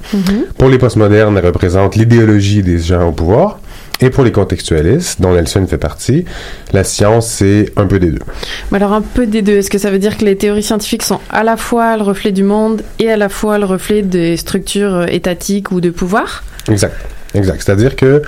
[0.57, 3.59] Pour les postmodernes, elle représente l'idéologie des gens au pouvoir.
[4.01, 6.25] Et pour les contextualistes, dont Nelson fait partie,
[6.73, 8.19] la science, c'est un peu des deux.
[8.71, 11.03] Mais alors un peu des deux, est-ce que ça veut dire que les théories scientifiques
[11.03, 14.35] sont à la fois le reflet du monde et à la fois le reflet des
[14.35, 16.43] structures euh, étatiques ou de pouvoir?
[16.67, 16.95] Exact.
[17.35, 17.61] Exact.
[17.65, 18.21] C'est-à-dire que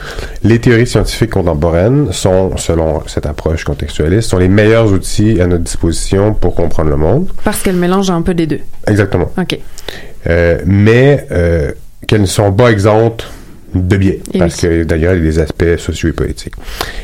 [0.43, 5.63] les théories scientifiques contemporaines sont, selon cette approche contextualiste, sont les meilleurs outils à notre
[5.63, 7.27] disposition pour comprendre le monde.
[7.43, 8.61] Parce qu'elles mélangent un peu des deux.
[8.87, 9.31] Exactement.
[9.37, 9.59] Ok.
[10.27, 11.71] Euh, mais euh,
[12.07, 13.29] qu'elles ne sont pas exemptes
[13.75, 14.69] de biais, Et parce oui.
[14.69, 16.55] que d'ailleurs, il y a des aspects sociaux et politiques.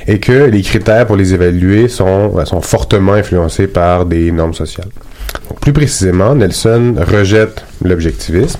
[0.07, 4.87] Et que les critères pour les évaluer sont, sont fortement influencés par des normes sociales.
[5.49, 8.59] Donc, plus précisément, Nelson rejette l'objectivisme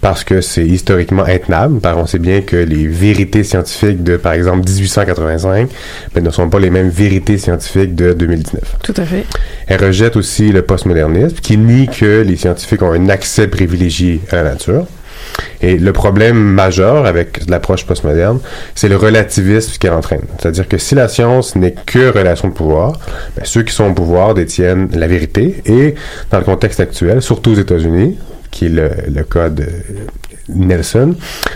[0.00, 4.32] parce que c'est historiquement intenable, car on sait bien que les vérités scientifiques de, par
[4.34, 5.68] exemple, 1885
[6.14, 8.76] ben, ne sont pas les mêmes vérités scientifiques de 2019.
[8.82, 9.24] Tout à fait.
[9.66, 14.36] Elle rejette aussi le postmodernisme, qui nie que les scientifiques ont un accès privilégié à
[14.36, 14.86] la nature.
[15.60, 18.38] Et le problème majeur avec l'approche postmoderne,
[18.74, 20.22] c'est le relativisme qu'elle entraîne.
[20.38, 22.92] C'est-à-dire que si la science n'est que relation de pouvoir,
[23.36, 25.62] ben, ceux qui sont au pouvoir détiennent la vérité.
[25.66, 25.94] Et
[26.30, 28.18] dans le contexte actuel, surtout aux États-Unis,
[28.50, 29.66] qui est le, le cas de
[30.48, 31.14] Nelson,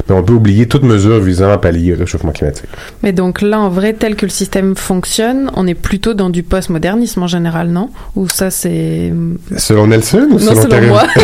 [0.08, 2.68] ben, on peut oublier toute mesure visant à pallier le réchauffement climatique.
[3.02, 6.42] Mais donc là, en vrai, tel que le système fonctionne, on est plutôt dans du
[6.42, 7.90] postmodernisme en général, non?
[8.16, 9.12] Ou ça, c'est...
[9.56, 11.02] Selon Nelson ou Non, selon, selon moi.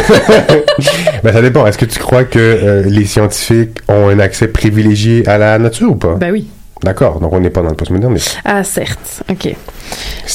[1.22, 1.66] ben, ça dépend.
[1.66, 5.90] Est-ce que tu crois que euh, les scientifiques ont un accès privilégié à la nature
[5.90, 6.14] ou pas?
[6.14, 6.46] Ben oui.
[6.85, 8.39] D'accord, donc on n'est pas dans le postmodernisme.
[8.45, 9.22] Ah, certes.
[9.30, 9.57] Ok.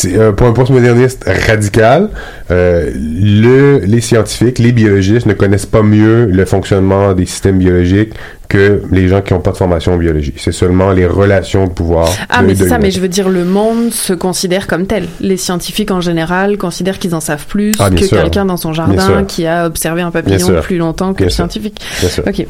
[0.06, 2.10] Euh, pour un postmoderniste radical,
[2.50, 8.14] euh, le, les scientifiques, les biologistes ne connaissent pas mieux le fonctionnement des systèmes biologiques
[8.50, 10.34] que les gens qui n'ont pas de formation en biologie.
[10.38, 12.10] C'est seulement les relations de pouvoir.
[12.30, 15.06] Ah, de- mais c'est ça, mais je veux dire, le monde se considère comme tel.
[15.22, 19.24] Les scientifiques en général considèrent qu'ils en savent plus Ah, que quelqu'un dans son jardin
[19.24, 21.36] qui a observé un papillon plus longtemps que Bien le sûr.
[21.46, 21.80] scientifique.
[22.00, 22.24] Bien sûr.
[22.28, 22.46] Ok.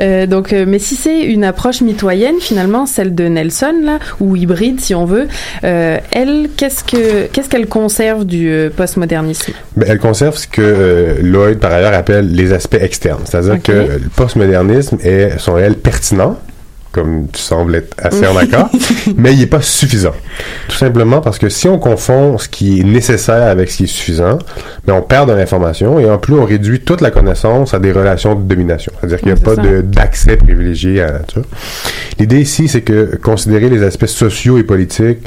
[0.00, 4.36] Euh, donc, euh, mais si c'est une approche mitoyenne, finalement, celle de Nelson, là, ou
[4.36, 5.28] hybride, si on veut,
[5.64, 9.52] euh, elle, qu'est-ce que qu'est-ce qu'elle conserve du postmodernisme?
[9.76, 13.20] Ben, elle conserve ce que Lloyd, par ailleurs, appelle les aspects externes.
[13.24, 16.38] C'est-à-dire que le postmodernisme est, sont réels pertinents,
[16.94, 18.70] comme tu sembles être assez en accord,
[19.16, 20.14] mais il n'est pas suffisant.
[20.68, 23.88] Tout simplement parce que si on confond ce qui est nécessaire avec ce qui est
[23.88, 24.38] suffisant,
[24.86, 27.90] ben on perd de l'information et en plus on réduit toute la connaissance à des
[27.90, 28.92] relations de domination.
[29.00, 31.42] C'est-à-dire qu'il n'y a pas d'accès privilégié à la nature.
[32.20, 35.26] L'idée ici, c'est que considérer les aspects sociaux et politiques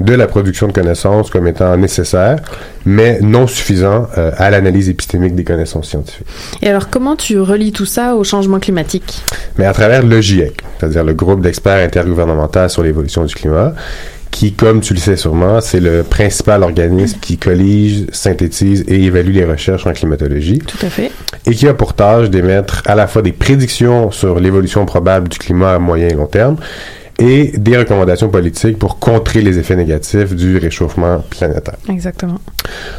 [0.00, 2.38] de la production de connaissances comme étant nécessaires,
[2.86, 6.26] mais non suffisants euh, à l'analyse épistémique des connaissances scientifiques.
[6.62, 9.22] Et alors, comment tu relis tout ça au changement climatique?
[9.58, 13.74] Mais à travers le GIEC, c'est-à-dire le groupe d'experts intergouvernemental sur l'évolution du climat,
[14.30, 19.32] qui, comme tu le sais sûrement, c'est le principal organisme qui collige, synthétise et évalue
[19.32, 20.58] les recherches en climatologie.
[20.58, 21.10] Tout à fait.
[21.46, 25.38] et qui a pour tâche d'émettre à la fois des prédictions sur l'évolution probable du
[25.38, 26.56] climat à moyen et long terme
[27.18, 31.76] et des recommandations politiques pour contrer les effets négatifs du réchauffement planétaire.
[31.88, 32.38] Exactement.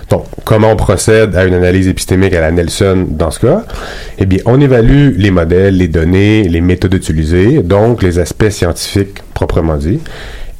[0.09, 3.63] Donc, comment on procède à une analyse épistémique à la Nelson dans ce cas?
[4.17, 9.19] Eh bien, on évalue les modèles, les données, les méthodes utilisées, donc les aspects scientifiques
[9.33, 9.99] proprement dit.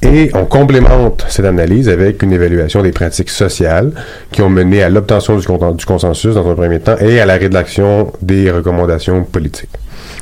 [0.02, 3.92] Et on complémente cette analyse avec une évaluation des pratiques sociales
[4.32, 5.46] qui ont mené à l'obtention du,
[5.86, 9.70] consensus dans un premier temps et à la rédaction des recommandations politiques.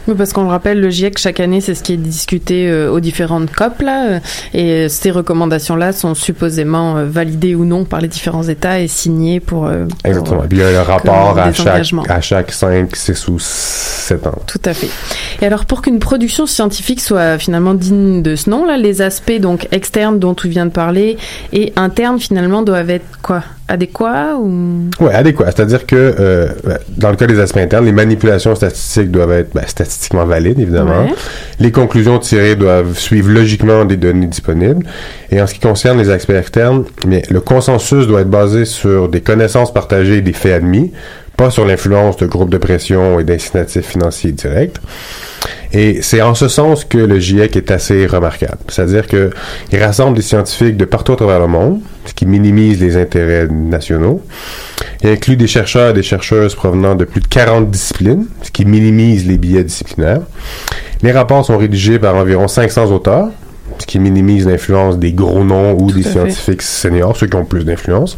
[0.07, 2.89] Oui, parce qu'on le rappelle, le GIEC, chaque année, c'est ce qui est discuté euh,
[2.91, 4.19] aux différentes COP, là, euh,
[4.53, 9.39] et euh, ces recommandations-là sont supposément validées ou non par les différents États et signées
[9.39, 9.67] pour...
[9.67, 10.43] euh, Exactement.
[10.43, 14.27] Et puis il y a le rapport à chaque, à chaque 5, 6 ou 7
[14.27, 14.41] ans.
[14.47, 14.89] Tout à fait.
[15.41, 19.39] Et alors, pour qu'une production scientifique soit finalement digne de ce nom, là, les aspects
[19.39, 21.17] donc externes dont tu viens de parler
[21.51, 23.43] et internes finalement doivent être quoi?
[23.69, 24.89] Adéquats ou?
[25.01, 25.47] Oui, adéquat.
[25.47, 26.47] C'est-à-dire que euh,
[26.89, 31.03] dans le cas des aspects internes, les manipulations statistiques doivent être ben, statistiquement valides, évidemment.
[31.03, 31.13] Ouais.
[31.59, 34.85] Les conclusions tirées doivent suivre logiquement des données disponibles.
[35.31, 39.09] Et en ce qui concerne les aspects externes, bien, le consensus doit être basé sur
[39.09, 40.93] des connaissances partagées et des faits admis,
[41.37, 44.77] pas sur l'influence de groupes de pression et d'incitatifs financiers directs.
[45.71, 48.57] Et c'est en ce sens que le GIEC est assez remarquable.
[48.69, 49.29] C'est-à-dire que
[49.71, 53.47] il rassemble des scientifiques de partout à travers le monde, ce qui minimise les intérêts
[53.47, 54.23] nationaux.
[55.03, 58.65] Il inclut des chercheurs et des chercheuses provenant de plus de 40 disciplines, ce qui
[58.65, 60.21] minimise les biais disciplinaires.
[61.03, 63.29] Les rapports sont rédigés par environ 500 auteurs,
[63.77, 66.11] ce qui minimise l'influence des gros noms ou des fait.
[66.11, 68.17] scientifiques seniors, ceux qui ont plus d'influence.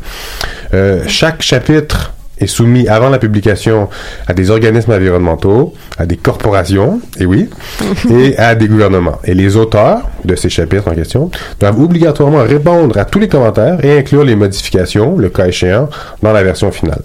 [0.74, 3.90] Euh, chaque chapitre est soumis avant la publication
[4.28, 7.50] à des organismes environnementaux, à des corporations, et oui,
[8.10, 9.20] et à des gouvernements.
[9.24, 13.84] Et les auteurs de ces chapitres en question doivent obligatoirement répondre à tous les commentaires
[13.84, 15.90] et inclure les modifications, le cas échéant,
[16.22, 17.02] dans la version finale.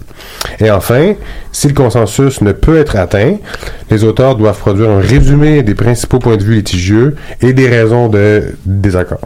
[0.59, 1.13] Et enfin,
[1.51, 3.37] si le consensus ne peut être atteint,
[3.89, 8.07] les auteurs doivent produire un résumé des principaux points de vue litigieux et des raisons
[8.09, 9.21] de désaccord.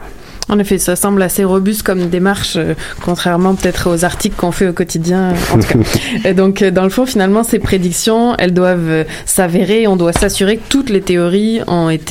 [0.50, 2.74] En effet, ça semble assez robuste comme démarche, euh,
[3.06, 5.34] contrairement peut-être aux articles qu'on fait au quotidien.
[5.54, 5.80] En tout cas.
[6.26, 9.86] Et donc, euh, dans le fond, finalement, ces prédictions, elles doivent euh, s'avérer.
[9.88, 12.10] On doit s'assurer que toutes les théories ont été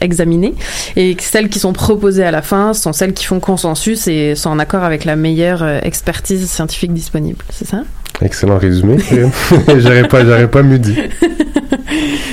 [0.00, 0.54] examinées
[0.96, 4.34] et que celles qui sont proposées à la fin sont celles qui font consensus et
[4.34, 7.44] sont en accord avec la meilleure expertise scientifique disponible.
[7.50, 7.82] C'est ça?
[8.20, 8.98] Excellent résumé.
[9.78, 10.96] j'aurais pas, j'aurais pas mieux dit.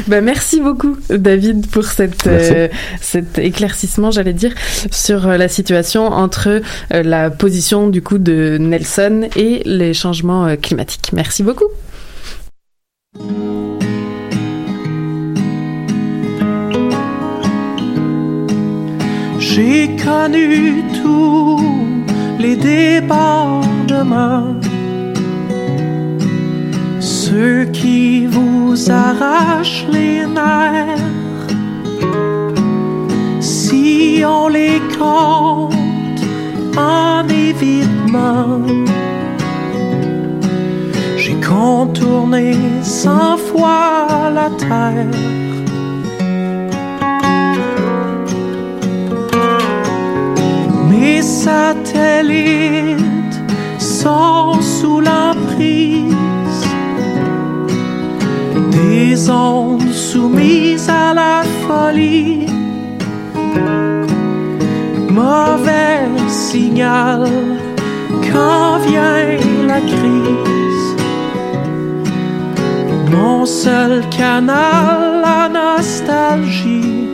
[0.08, 2.68] Ben, merci beaucoup, David, pour cette, euh,
[3.02, 4.54] cet éclaircissement, j'allais dire,
[4.92, 6.62] sur euh, la situation entre
[6.94, 11.12] euh, la position du coup de Nelson et les changements euh, climatiques.
[11.12, 11.66] Merci beaucoup.
[19.40, 21.60] J'ai connu tous
[22.40, 24.54] les débordements,
[27.36, 31.12] ceux qui vous arrachent les nerfs.
[33.42, 35.74] Si on les compte
[36.78, 38.62] en évitement,
[41.18, 42.46] j'ai contourné
[42.84, 45.20] cent fois la terre.
[50.90, 52.96] Mes satellites
[53.78, 56.16] sont sous l'emprise
[58.76, 62.48] des ondes soumises à la folie.
[65.10, 67.22] Mauvais signal
[68.32, 70.90] quand vient la crise.
[73.12, 77.08] Mon seul canal, la nostalgie.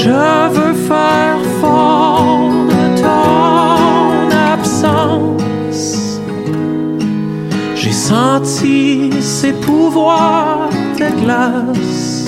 [0.00, 0.20] Je
[0.54, 1.97] veux faire fondre
[8.08, 12.26] senti ses pouvoirs de glace.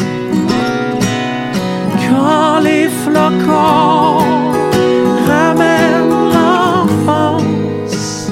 [2.06, 4.26] Quand les flocons
[5.30, 8.30] ramènent l'enfance,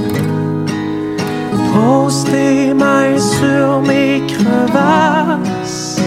[1.73, 6.01] pose tes mains sur mes crevasses.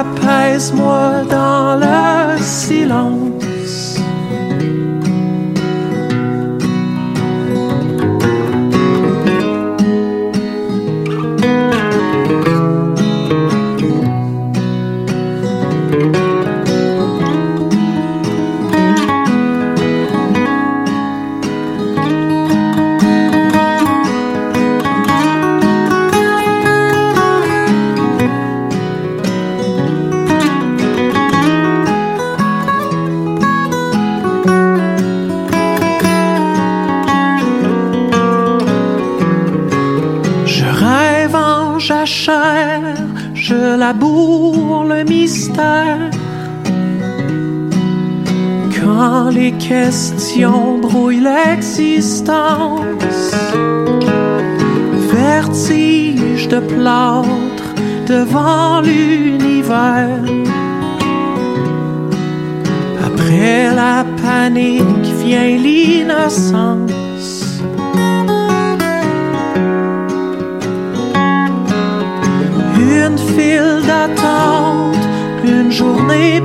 [0.00, 3.25] Apaise-moi dans le silence.
[49.68, 52.84] Questions brouillent l'existence,
[55.10, 57.74] vertige de plâtre
[58.06, 60.22] devant l'univers.
[63.04, 67.60] Après la panique vient l'innocence.
[72.78, 75.08] Une file d'attente,
[75.44, 76.40] une journée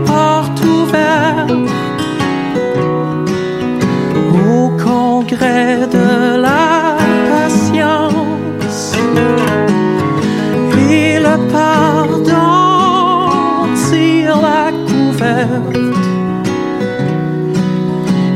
[5.32, 6.98] congrès de la
[7.30, 8.96] patience.
[10.90, 12.42] Et le pardon
[13.90, 15.78] tire la couverte?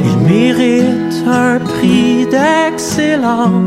[0.06, 3.65] Il mérite un prix d'excellence.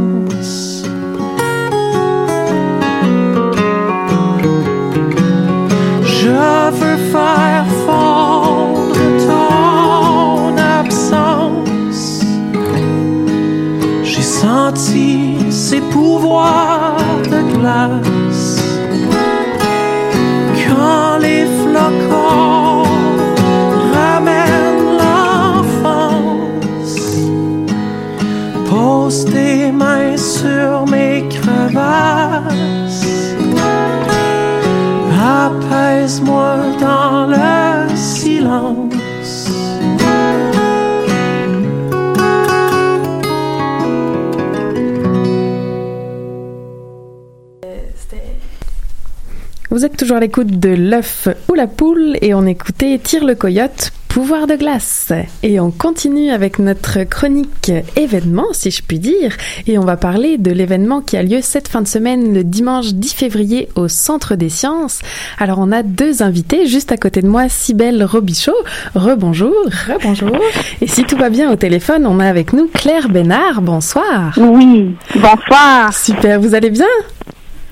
[49.78, 53.36] Vous êtes toujours à l'écoute de l'œuf ou la poule et on écoutait Tire le
[53.36, 55.12] coyote, pouvoir de glace.
[55.44, 59.36] Et on continue avec notre chronique événement, si je puis dire,
[59.68, 62.86] et on va parler de l'événement qui a lieu cette fin de semaine, le dimanche
[62.86, 64.98] 10 février, au Centre des Sciences.
[65.38, 68.58] Alors on a deux invités, juste à côté de moi, Cybelle Robichaud.
[68.96, 69.54] Rebonjour.
[69.86, 70.36] Rebonjour.
[70.80, 73.62] Et si tout va bien au téléphone, on a avec nous Claire Bénard.
[73.62, 74.36] Bonsoir.
[74.38, 75.94] Oui, bonsoir.
[75.94, 76.88] Super, vous allez bien?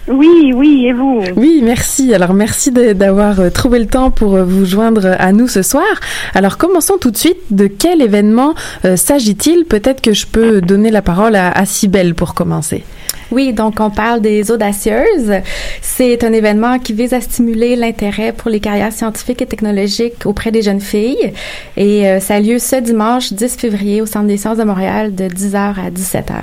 [0.08, 2.14] Oui, oui, et vous Oui, merci.
[2.14, 5.84] Alors merci d'avoir euh, trouvé le temps pour euh, vous joindre à nous ce soir.
[6.34, 7.38] Alors commençons tout de suite.
[7.50, 8.54] De quel événement
[8.84, 9.64] euh, s'agit-il?
[9.64, 12.84] Peut-être que je peux donner la parole à, à Cybelle pour commencer.
[13.30, 15.32] Oui, donc on parle des audacieuses.
[15.82, 20.50] C'est un événement qui vise à stimuler l'intérêt pour les carrières scientifiques et technologiques auprès
[20.50, 21.32] des jeunes filles.
[21.76, 25.14] Et euh, ça a lieu ce dimanche 10 février au Centre des sciences de Montréal
[25.14, 26.34] de 10h à 17h.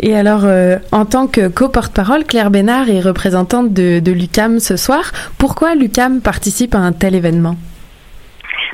[0.00, 4.76] Et alors, euh, en tant que co-porte-parole, Claire Bénard est représentante de, de l'UCAM ce
[4.76, 5.12] soir.
[5.38, 7.56] Pourquoi l'UCAM participe à un tel événement?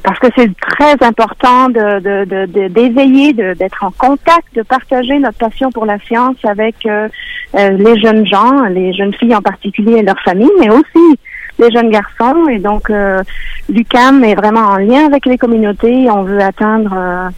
[0.05, 5.19] Parce que c'est très important de, de, de, d'éveiller, de, d'être en contact, de partager
[5.19, 7.09] notre passion pour la science avec euh,
[7.57, 11.19] euh, les jeunes gens, les jeunes filles en particulier et leurs familles, mais aussi
[11.59, 12.49] les jeunes garçons.
[12.49, 13.23] Et donc, euh,
[13.69, 16.09] l'UCAM est vraiment en lien avec les communautés.
[16.11, 17.29] On veut atteindre euh,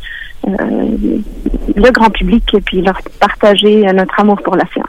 [0.49, 1.19] euh,
[1.77, 4.87] le grand public et puis leur partager notre amour pour la science.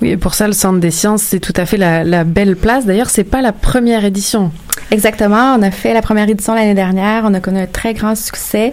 [0.00, 2.56] Oui, et pour ça, le Centre des sciences, c'est tout à fait la, la belle
[2.56, 2.86] place.
[2.86, 4.50] D'ailleurs, c'est pas la première édition.
[4.90, 5.56] Exactement.
[5.58, 7.24] On a fait la première édition l'année dernière.
[7.26, 8.72] On a connu un très grand succès.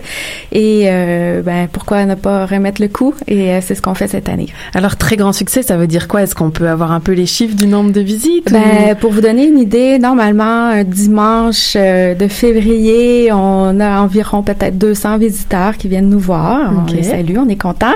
[0.51, 3.13] Et euh, ben, pourquoi ne pas remettre le coup?
[3.27, 4.47] Et euh, c'est ce qu'on fait cette année.
[4.73, 6.23] Alors, très grand succès, ça veut dire quoi?
[6.23, 9.11] Est-ce qu'on peut avoir un peu les chiffres du nombre de visites Ben, ou- pour
[9.11, 15.17] vous donner une idée, normalement, un dimanche euh, de février, on a environ peut-être 200
[15.17, 16.71] visiteurs qui viennent nous voir.
[16.73, 16.89] Ok.
[16.89, 17.95] On les salue, on est contents.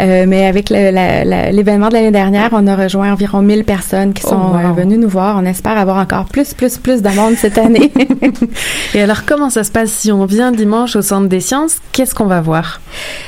[0.00, 4.22] Euh, mais avec la- l'événement de l'année dernière, on a rejoint environ 1000 personnes qui
[4.26, 4.56] Oh, sont wow.
[4.56, 5.36] euh, venues nous voir.
[5.40, 7.92] On espère avoir encore plus, plus, plus de monde cette année.
[8.94, 11.76] Et alors, comment ça se passe si on vient dimanche au Centre des sciences?
[11.92, 12.80] Qu'est-ce qu'on va voir?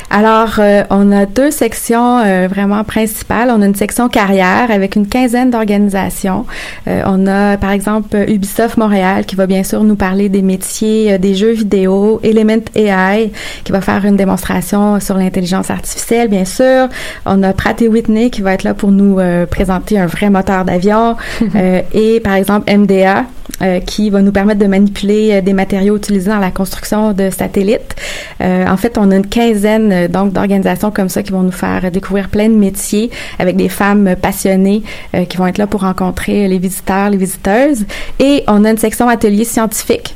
[0.08, 3.50] Alors, euh, on a deux sections euh, vraiment principales.
[3.54, 6.46] On a une section carrière avec une quinzaine d'organisations.
[6.88, 11.18] Euh, on a, par exemple, Ubisoft Montréal qui va bien sûr nous parler des métiers
[11.18, 13.32] des jeux vidéo, Element AI
[13.64, 16.88] qui va faire une démonstration sur l'intelligence artificielle, bien sûr.
[17.26, 19.18] On a Pratt et Whitney qui va être là pour nous
[19.50, 21.16] présenter un vrai moteur d'avion.
[21.92, 23.24] Et, par exemple, MDA
[23.62, 27.30] euh, qui va nous permettre de manipuler euh, des matériaux utilisés dans la construction de
[27.30, 27.96] satellites.
[28.42, 31.90] Euh, en fait, on a une quinzaine donc d'organisations comme ça qui vont nous faire
[31.90, 34.82] découvrir plein de métiers avec des femmes passionnées
[35.28, 37.86] qui vont être là pour rencontrer les visiteurs, les visiteuses.
[38.18, 40.14] Et on a une section atelier scientifique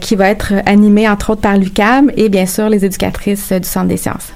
[0.00, 3.88] qui va être animée entre autres par l'UCAM et bien sûr les éducatrices du Centre
[3.88, 4.35] des sciences.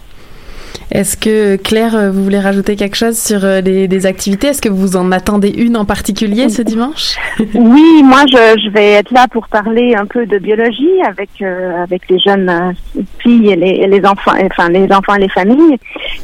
[0.93, 4.49] Est-ce que Claire, euh, vous voulez rajouter quelque chose sur euh, les, activités?
[4.49, 7.16] Est-ce que vous en attendez une en particulier ce dimanche?
[7.55, 12.09] Oui, moi je, vais être là pour parler un peu de biologie avec euh, avec
[12.09, 12.75] les jeunes
[13.18, 15.77] filles et les, et enfants, enfin les enfants et les familles.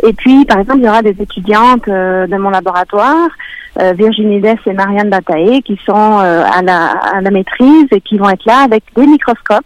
[0.06, 3.28] Et puis par exemple, il y aura des étudiantes de mon laboratoire,
[3.94, 8.30] Virginie Dess et Marianne Bataillé, qui sont à la à la maîtrise et qui vont
[8.30, 9.64] être là avec des microscopes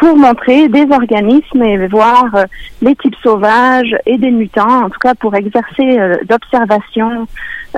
[0.00, 2.44] pour montrer des organismes et voir euh,
[2.80, 7.26] les types sauvages et des mutants, en tout cas pour exercer euh, d'observation.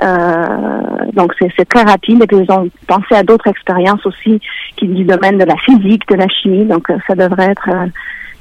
[0.01, 4.39] Euh, donc c'est très rapide et puis ils ont pensé à d'autres expériences aussi
[4.77, 7.87] qui du domaine de la physique, de la chimie, donc euh, ça devrait être euh,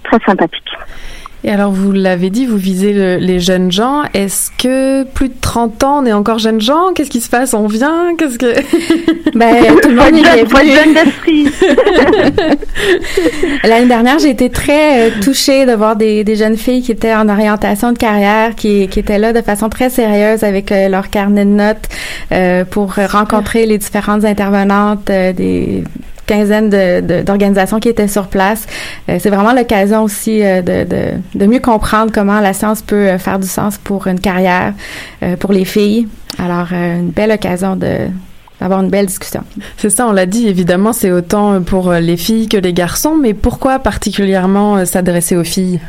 [0.05, 0.71] très sympathique.
[1.45, 4.03] Et alors, vous l'avez dit, vous visez le- les jeunes gens.
[4.15, 6.93] Est-ce que plus de 30 ans, on est encore jeunes gens?
[6.95, 7.53] Qu'est-ce qui se passe?
[7.53, 8.15] On vient?
[8.17, 8.55] Qu'est-ce que
[9.37, 10.89] Ben, tout le monde être est.
[13.69, 17.15] L'année dernière, j'ai été très euh, touchée de voir des, des jeunes filles qui étaient
[17.15, 21.11] en orientation de carrière, qui, qui étaient là de façon très sérieuse avec euh, leur
[21.11, 21.89] carnet de notes
[22.31, 25.83] euh, pour rencontrer les différentes intervenantes euh, des
[26.33, 28.67] quinzaine de- de- d'organisations qui étaient sur place.
[29.09, 31.03] Euh, c'est vraiment l'occasion aussi euh, de, de,
[31.41, 34.73] de mieux comprendre comment la science peut euh, faire du sens pour une carrière,
[35.41, 36.07] pour les filles.
[36.39, 37.95] Alors, une belle occasion de
[38.61, 39.43] d'avoir une belle discussion.
[39.77, 43.35] C'est ça, on l'a dit, évidemment, c'est autant pour les filles que les garçons, mais
[43.35, 45.81] pourquoi particulièrement s'adresser aux filles?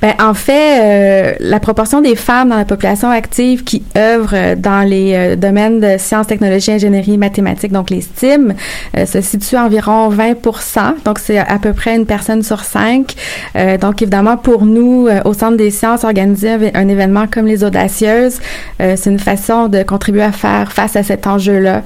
[0.00, 4.54] Ben, en fait, euh, la proportion des femmes dans la population active qui œuvrent euh,
[4.56, 8.54] dans les euh, domaines de sciences, technologies, ingénierie, mathématiques, donc les STEM,
[8.96, 13.14] euh, se situe à environ 20% Donc, c'est à peu près une personne sur cinq.
[13.56, 17.62] Euh, donc, évidemment, pour nous, au Centre des sciences, organiser un, un événement comme les
[17.64, 18.40] Audacieuses,
[18.78, 21.82] c'est une façon de contribuer à faire face à cet enjeu-là,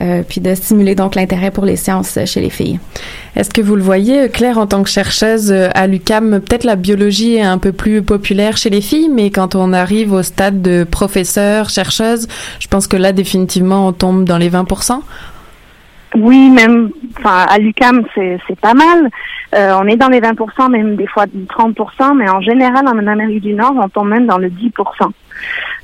[0.00, 2.78] euh, puis de stimuler donc l'intérêt pour les sciences euh, chez les filles.
[3.34, 6.76] Est-ce que vous le voyez, Claire, en tant que chercheuse euh, à l'UCAM, peut-être la
[6.76, 10.62] biologie est un peu plus populaire chez les filles, mais quand on arrive au stade
[10.62, 12.28] de professeur, chercheuse,
[12.60, 14.66] je pense que là, définitivement, on tombe dans les 20
[16.14, 19.10] Oui, même enfin à l'UCAM c'est c'est pas mal.
[19.54, 23.42] Euh, on est dans les 20%, même des fois 30%, mais en général en Amérique
[23.42, 24.72] du Nord on tombe même dans le 10%.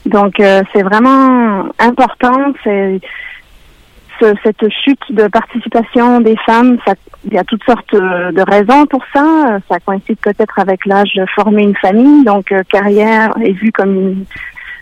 [0.07, 2.53] Donc euh, c'est vraiment important.
[2.65, 3.07] C'est ce-
[4.43, 6.79] cette chute de participation des femmes,
[7.25, 9.59] il y a toutes sortes euh, de raisons pour ça.
[9.69, 14.25] Ça coïncide peut-être avec l'âge de former une famille, donc euh, carrière est vue comme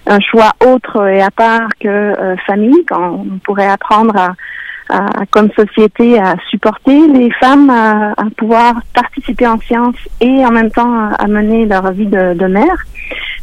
[0.06, 4.32] un choix autre et à part que euh, famille, quand on pourrait apprendre à,
[5.30, 11.10] comme société à supporter les femmes à, pouvoir participer en sciences et en même temps
[11.16, 12.86] à, mener leur vie de mère.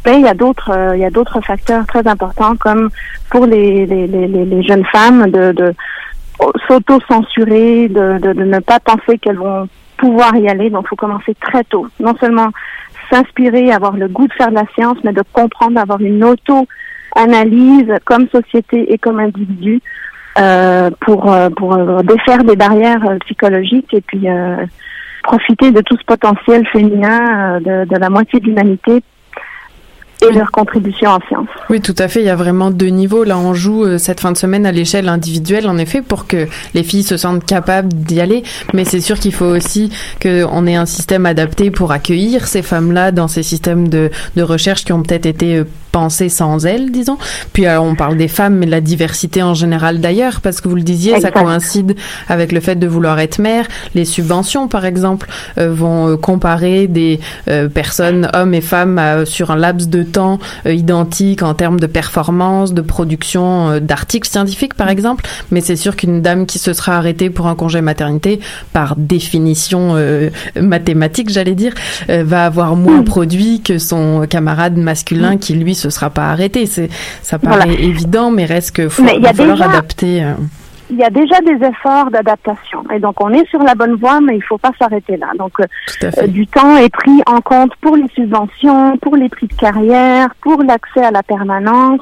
[0.08, 2.88] Ben, il y a d'autres euh, il y a d'autres facteurs très importants comme
[3.30, 5.74] pour les, les, jeunes femmes de,
[6.66, 10.70] s'auto-censurer, de, ne pas penser qu'elles vont pouvoir y aller.
[10.70, 11.88] Donc, il faut commencer très tôt.
[12.00, 12.48] Non seulement
[13.10, 17.92] s'inspirer, avoir le goût de faire de la science, mais de comprendre, avoir une auto-analyse
[18.06, 19.82] comme société et comme individu
[20.38, 24.26] euh, pour, euh, pour défaire des barrières psychologiques et puis
[25.22, 29.02] profiter de tout ce potentiel féminin de la moitié de l'humanité
[30.22, 31.48] et leur contribution en sciences.
[31.70, 32.20] Oui, tout à fait.
[32.20, 33.24] Il y a vraiment deux niveaux.
[33.24, 36.46] Là, on joue euh, cette fin de semaine à l'échelle individuelle, en effet, pour que
[36.74, 38.42] les filles se sentent capables d'y aller.
[38.74, 39.90] Mais c'est sûr qu'il faut aussi
[40.20, 44.84] qu'on ait un système adapté pour accueillir ces femmes-là dans ces systèmes de, de recherche
[44.84, 47.18] qui ont peut-être été euh, pensés sans elles, disons.
[47.52, 50.68] Puis alors, on parle des femmes, mais de la diversité en général d'ailleurs, parce que
[50.68, 51.96] vous le disiez, ça coïncide
[52.28, 53.66] avec le fait de vouloir être mère.
[53.94, 59.24] Les subventions, par exemple, euh, vont euh, comparer des euh, personnes, hommes et femmes, euh,
[59.24, 64.28] sur un laps de temps euh, identique en termes de performance, de production euh, d'articles
[64.28, 65.24] scientifiques, par exemple.
[65.50, 68.40] Mais c'est sûr qu'une dame qui se sera arrêtée pour un congé maternité,
[68.72, 70.30] par définition euh,
[70.60, 71.74] mathématique, j'allais dire,
[72.08, 76.66] va avoir moins produit que son camarade masculin qui, lui, se sera pas arrêté.
[76.66, 76.88] C'est,
[77.22, 77.80] ça paraît Voilà.
[77.80, 80.24] évident, mais reste que faut, Mais va falloir déjà- adapter.
[80.90, 82.82] Il y a déjà des efforts d'adaptation.
[82.94, 85.28] Et donc, on est sur la bonne voie, mais il faut pas s'arrêter là.
[85.38, 85.64] Donc, euh,
[86.04, 90.28] euh, du temps est pris en compte pour les subventions, pour les prix de carrière,
[90.40, 92.00] pour l'accès à la permanence.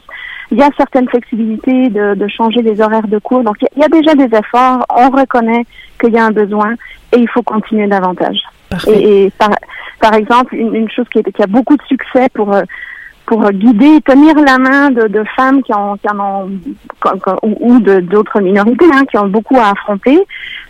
[0.52, 3.42] Il y a certaines flexibilités de, de changer les horaires de cours.
[3.42, 4.86] Donc, il y a- déjà des efforts.
[4.90, 5.66] On reconnaît
[6.00, 6.74] qu'il y a un besoin
[7.12, 8.38] et il faut continuer davantage.
[8.88, 9.50] Et, et par,
[10.00, 12.62] par exemple, une, une chose qui, est- qui a beaucoup de succès pour euh,
[13.26, 16.50] pour guider, tenir la main de, de femmes qui en, qui en ont
[17.42, 20.18] ou, de d'autres minorités hein, qui ont beaucoup à affronter,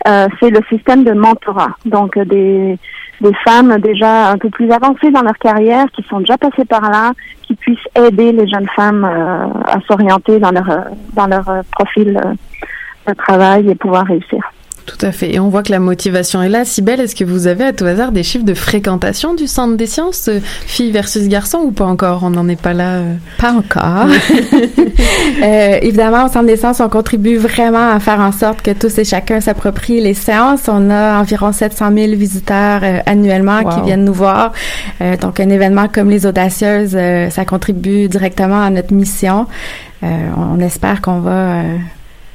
[0.07, 1.75] euh, c'est le système de mentorat.
[1.85, 2.77] Donc euh, des
[3.21, 6.89] des femmes déjà un peu plus avancées dans leur carrière, qui sont déjà passées par
[6.89, 10.81] là, qui puissent aider les jeunes femmes euh, à s'orienter dans leur euh,
[11.13, 12.19] dans leur euh, profil
[13.07, 14.41] de travail et pouvoir réussir.
[14.87, 15.35] Tout à fait.
[15.35, 16.63] Et on voit que la motivation est là.
[16.63, 19.85] Sibelle, est-ce que vous avez à tout hasard des chiffres de fréquentation du centre des
[19.85, 22.21] sciences, euh, filles versus garçons, ou pas encore?
[22.23, 22.95] On n'en est pas là.
[22.95, 23.13] euh.
[23.37, 24.07] Pas encore.
[25.43, 28.97] Euh, évidemment, au Centre des sciences, on contribue vraiment à faire en sorte que tous
[28.97, 30.61] et chacun s'approprient les séances.
[30.67, 34.53] On a environ 700 000 visiteurs euh, annuellement qui viennent nous voir.
[35.01, 39.45] Euh, donc, un événement comme les Audacieuses, euh, ça contribue directement à notre mission.
[40.03, 40.07] Euh,
[40.37, 41.77] on espère qu'on va euh,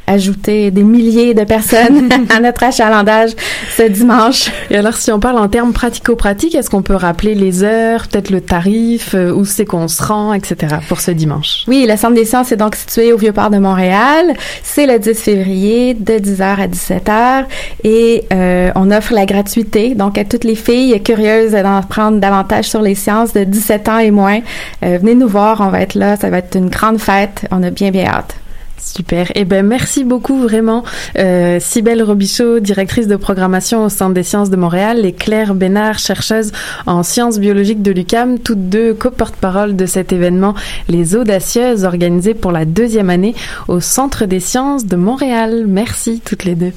[0.06, 3.30] ajouter des milliers de personnes à notre achalandage
[3.76, 4.50] ce dimanche.
[4.70, 8.30] Et alors, si on parle en termes pratico-pratiques, est-ce qu'on peut rappeler les heures, peut-être
[8.30, 10.76] le tarif, euh, où c'est qu'on se rend, etc.
[10.88, 11.64] pour ce dimanche?
[11.68, 14.34] Oui, le Centre des sciences est donc situé au Vieux-Port de Montréal.
[14.62, 17.44] C'est le 10 février de 10h à 17h
[17.84, 19.94] et euh, on offre la gratuité.
[19.94, 23.98] Donc, à toutes les filles curieuses d'en apprendre davantage sur les sciences de 17 ans
[23.98, 24.40] et moins,
[24.84, 26.16] euh, venez nous voir, on va être là.
[26.16, 27.46] Ça va être une grande fête.
[27.50, 28.34] On a bien, bien hâte.
[28.82, 29.30] Super.
[29.36, 30.82] Eh ben, merci beaucoup vraiment,
[31.16, 35.98] euh, Cybelle Robichaud, directrice de programmation au Centre des sciences de Montréal, et Claire Bénard,
[35.98, 36.50] chercheuse
[36.86, 40.54] en sciences biologiques de l'UCAM, toutes deux co-porte-parole de cet événement
[40.88, 43.36] Les Audacieuses, organisé pour la deuxième année
[43.68, 45.64] au Centre des sciences de Montréal.
[45.68, 46.72] Merci toutes les deux.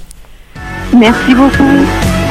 [0.94, 2.25] Merci beaucoup.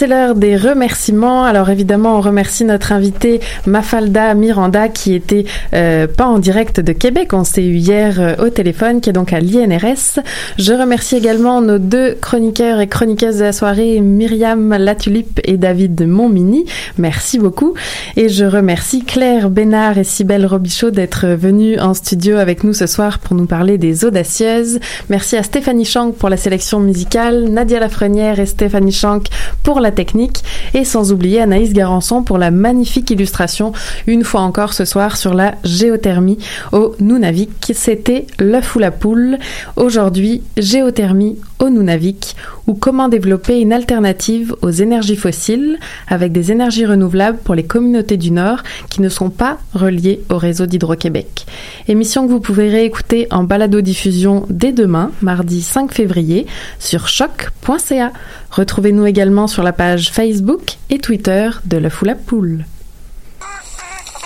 [0.00, 1.44] C'est l'heure des remerciements.
[1.44, 5.44] Alors évidemment, on remercie notre invitée Mafalda Miranda qui était
[5.74, 7.34] euh, pas en direct de Québec.
[7.34, 10.20] On s'est eu hier euh, au téléphone, qui est donc à l'INRS.
[10.56, 16.08] Je remercie également nos deux chroniqueurs et chroniqueuses de la soirée, Myriam Latulipe et David
[16.08, 16.64] Montmini.
[16.96, 17.74] Merci beaucoup.
[18.16, 22.86] Et je remercie Claire Bénard et Cybelle Robichaud d'être venues en studio avec nous ce
[22.86, 24.80] soir pour nous parler des audacieuses.
[25.10, 29.26] Merci à Stéphanie Shank pour la sélection musicale, Nadia Lafrenière et Stéphanie Shank
[29.62, 30.42] pour la technique
[30.74, 33.72] et sans oublier Anaïs Garançon pour la magnifique illustration
[34.06, 36.38] une fois encore ce soir sur la géothermie
[36.72, 37.72] au Nunavik.
[37.74, 39.38] C'était l'œuf ou la poule.
[39.76, 42.36] Aujourd'hui, géothermie au Nunavik
[42.66, 45.78] ou comment développer une alternative aux énergies fossiles
[46.08, 50.38] avec des énergies renouvelables pour les communautés du Nord qui ne sont pas reliées au
[50.38, 51.46] réseau d'Hydro-Québec.
[51.88, 56.46] Émission que vous pouvez réécouter en balado-diffusion dès demain, mardi 5 février,
[56.78, 58.12] sur choc.ca.
[58.50, 62.64] Retrouvez-nous également sur la page Facebook et Twitter de l'œuf ou la poule.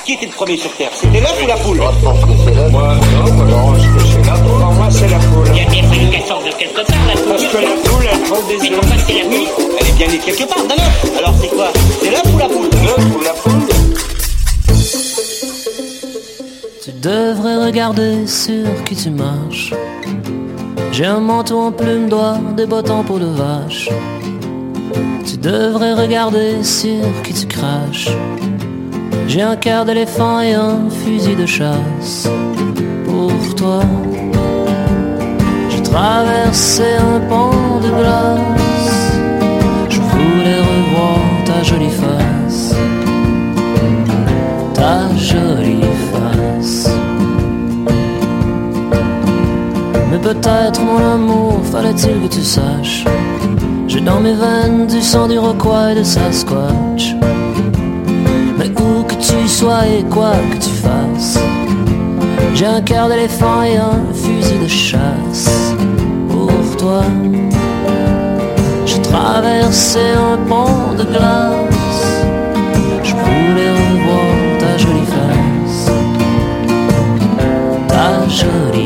[0.06, 0.90] Qui était le premier sur Terre?
[0.94, 4.42] C'était l'œuf ou la poule Moi, non, moi, c'est l'œuf.
[4.42, 5.46] Pour moi, c'est la poule.
[5.52, 7.24] Il y a bien fallu qu'elle sorte de quelque part, la poule.
[7.28, 8.80] Parce que la poule, elle prend des Mais œufs.
[8.80, 9.46] pourquoi c'est la nuit
[9.80, 11.18] Elle est bien née quelque part d'un œuf.
[11.18, 11.72] Alors c'est quoi?
[12.02, 13.68] C'est l'œuf ou la poule L'œuf ou la poule
[16.82, 19.72] Tu devrais regarder sur qui tu marches.
[20.96, 23.88] J'ai un manteau en plume d'oie, des bottes en peau de vache.
[25.26, 28.10] Tu devrais regarder sur qui tu craches.
[29.26, 32.28] J'ai un cœur d'éléphant et un fusil de chasse.
[33.06, 33.80] Pour toi,
[35.68, 39.18] j'ai traversé un pont de glace.
[39.90, 42.76] Je voulais revoir ta jolie face.
[44.74, 45.63] Ta jolie
[50.24, 53.04] peut-être mon amour, fallait-il que tu saches.
[53.86, 57.14] J'ai dans mes veines du sang du rockois et de Sasquatch.
[58.58, 61.38] Mais où que tu sois et quoi que tu fasses,
[62.54, 65.74] j'ai un cœur d'éléphant et un fusil de chasse.
[66.30, 67.02] Pour toi,
[68.86, 70.00] j'ai traversé
[70.32, 72.02] un pont de glace.
[73.02, 75.90] Je voulais revoir ta jolie face,
[77.88, 78.83] ta jolie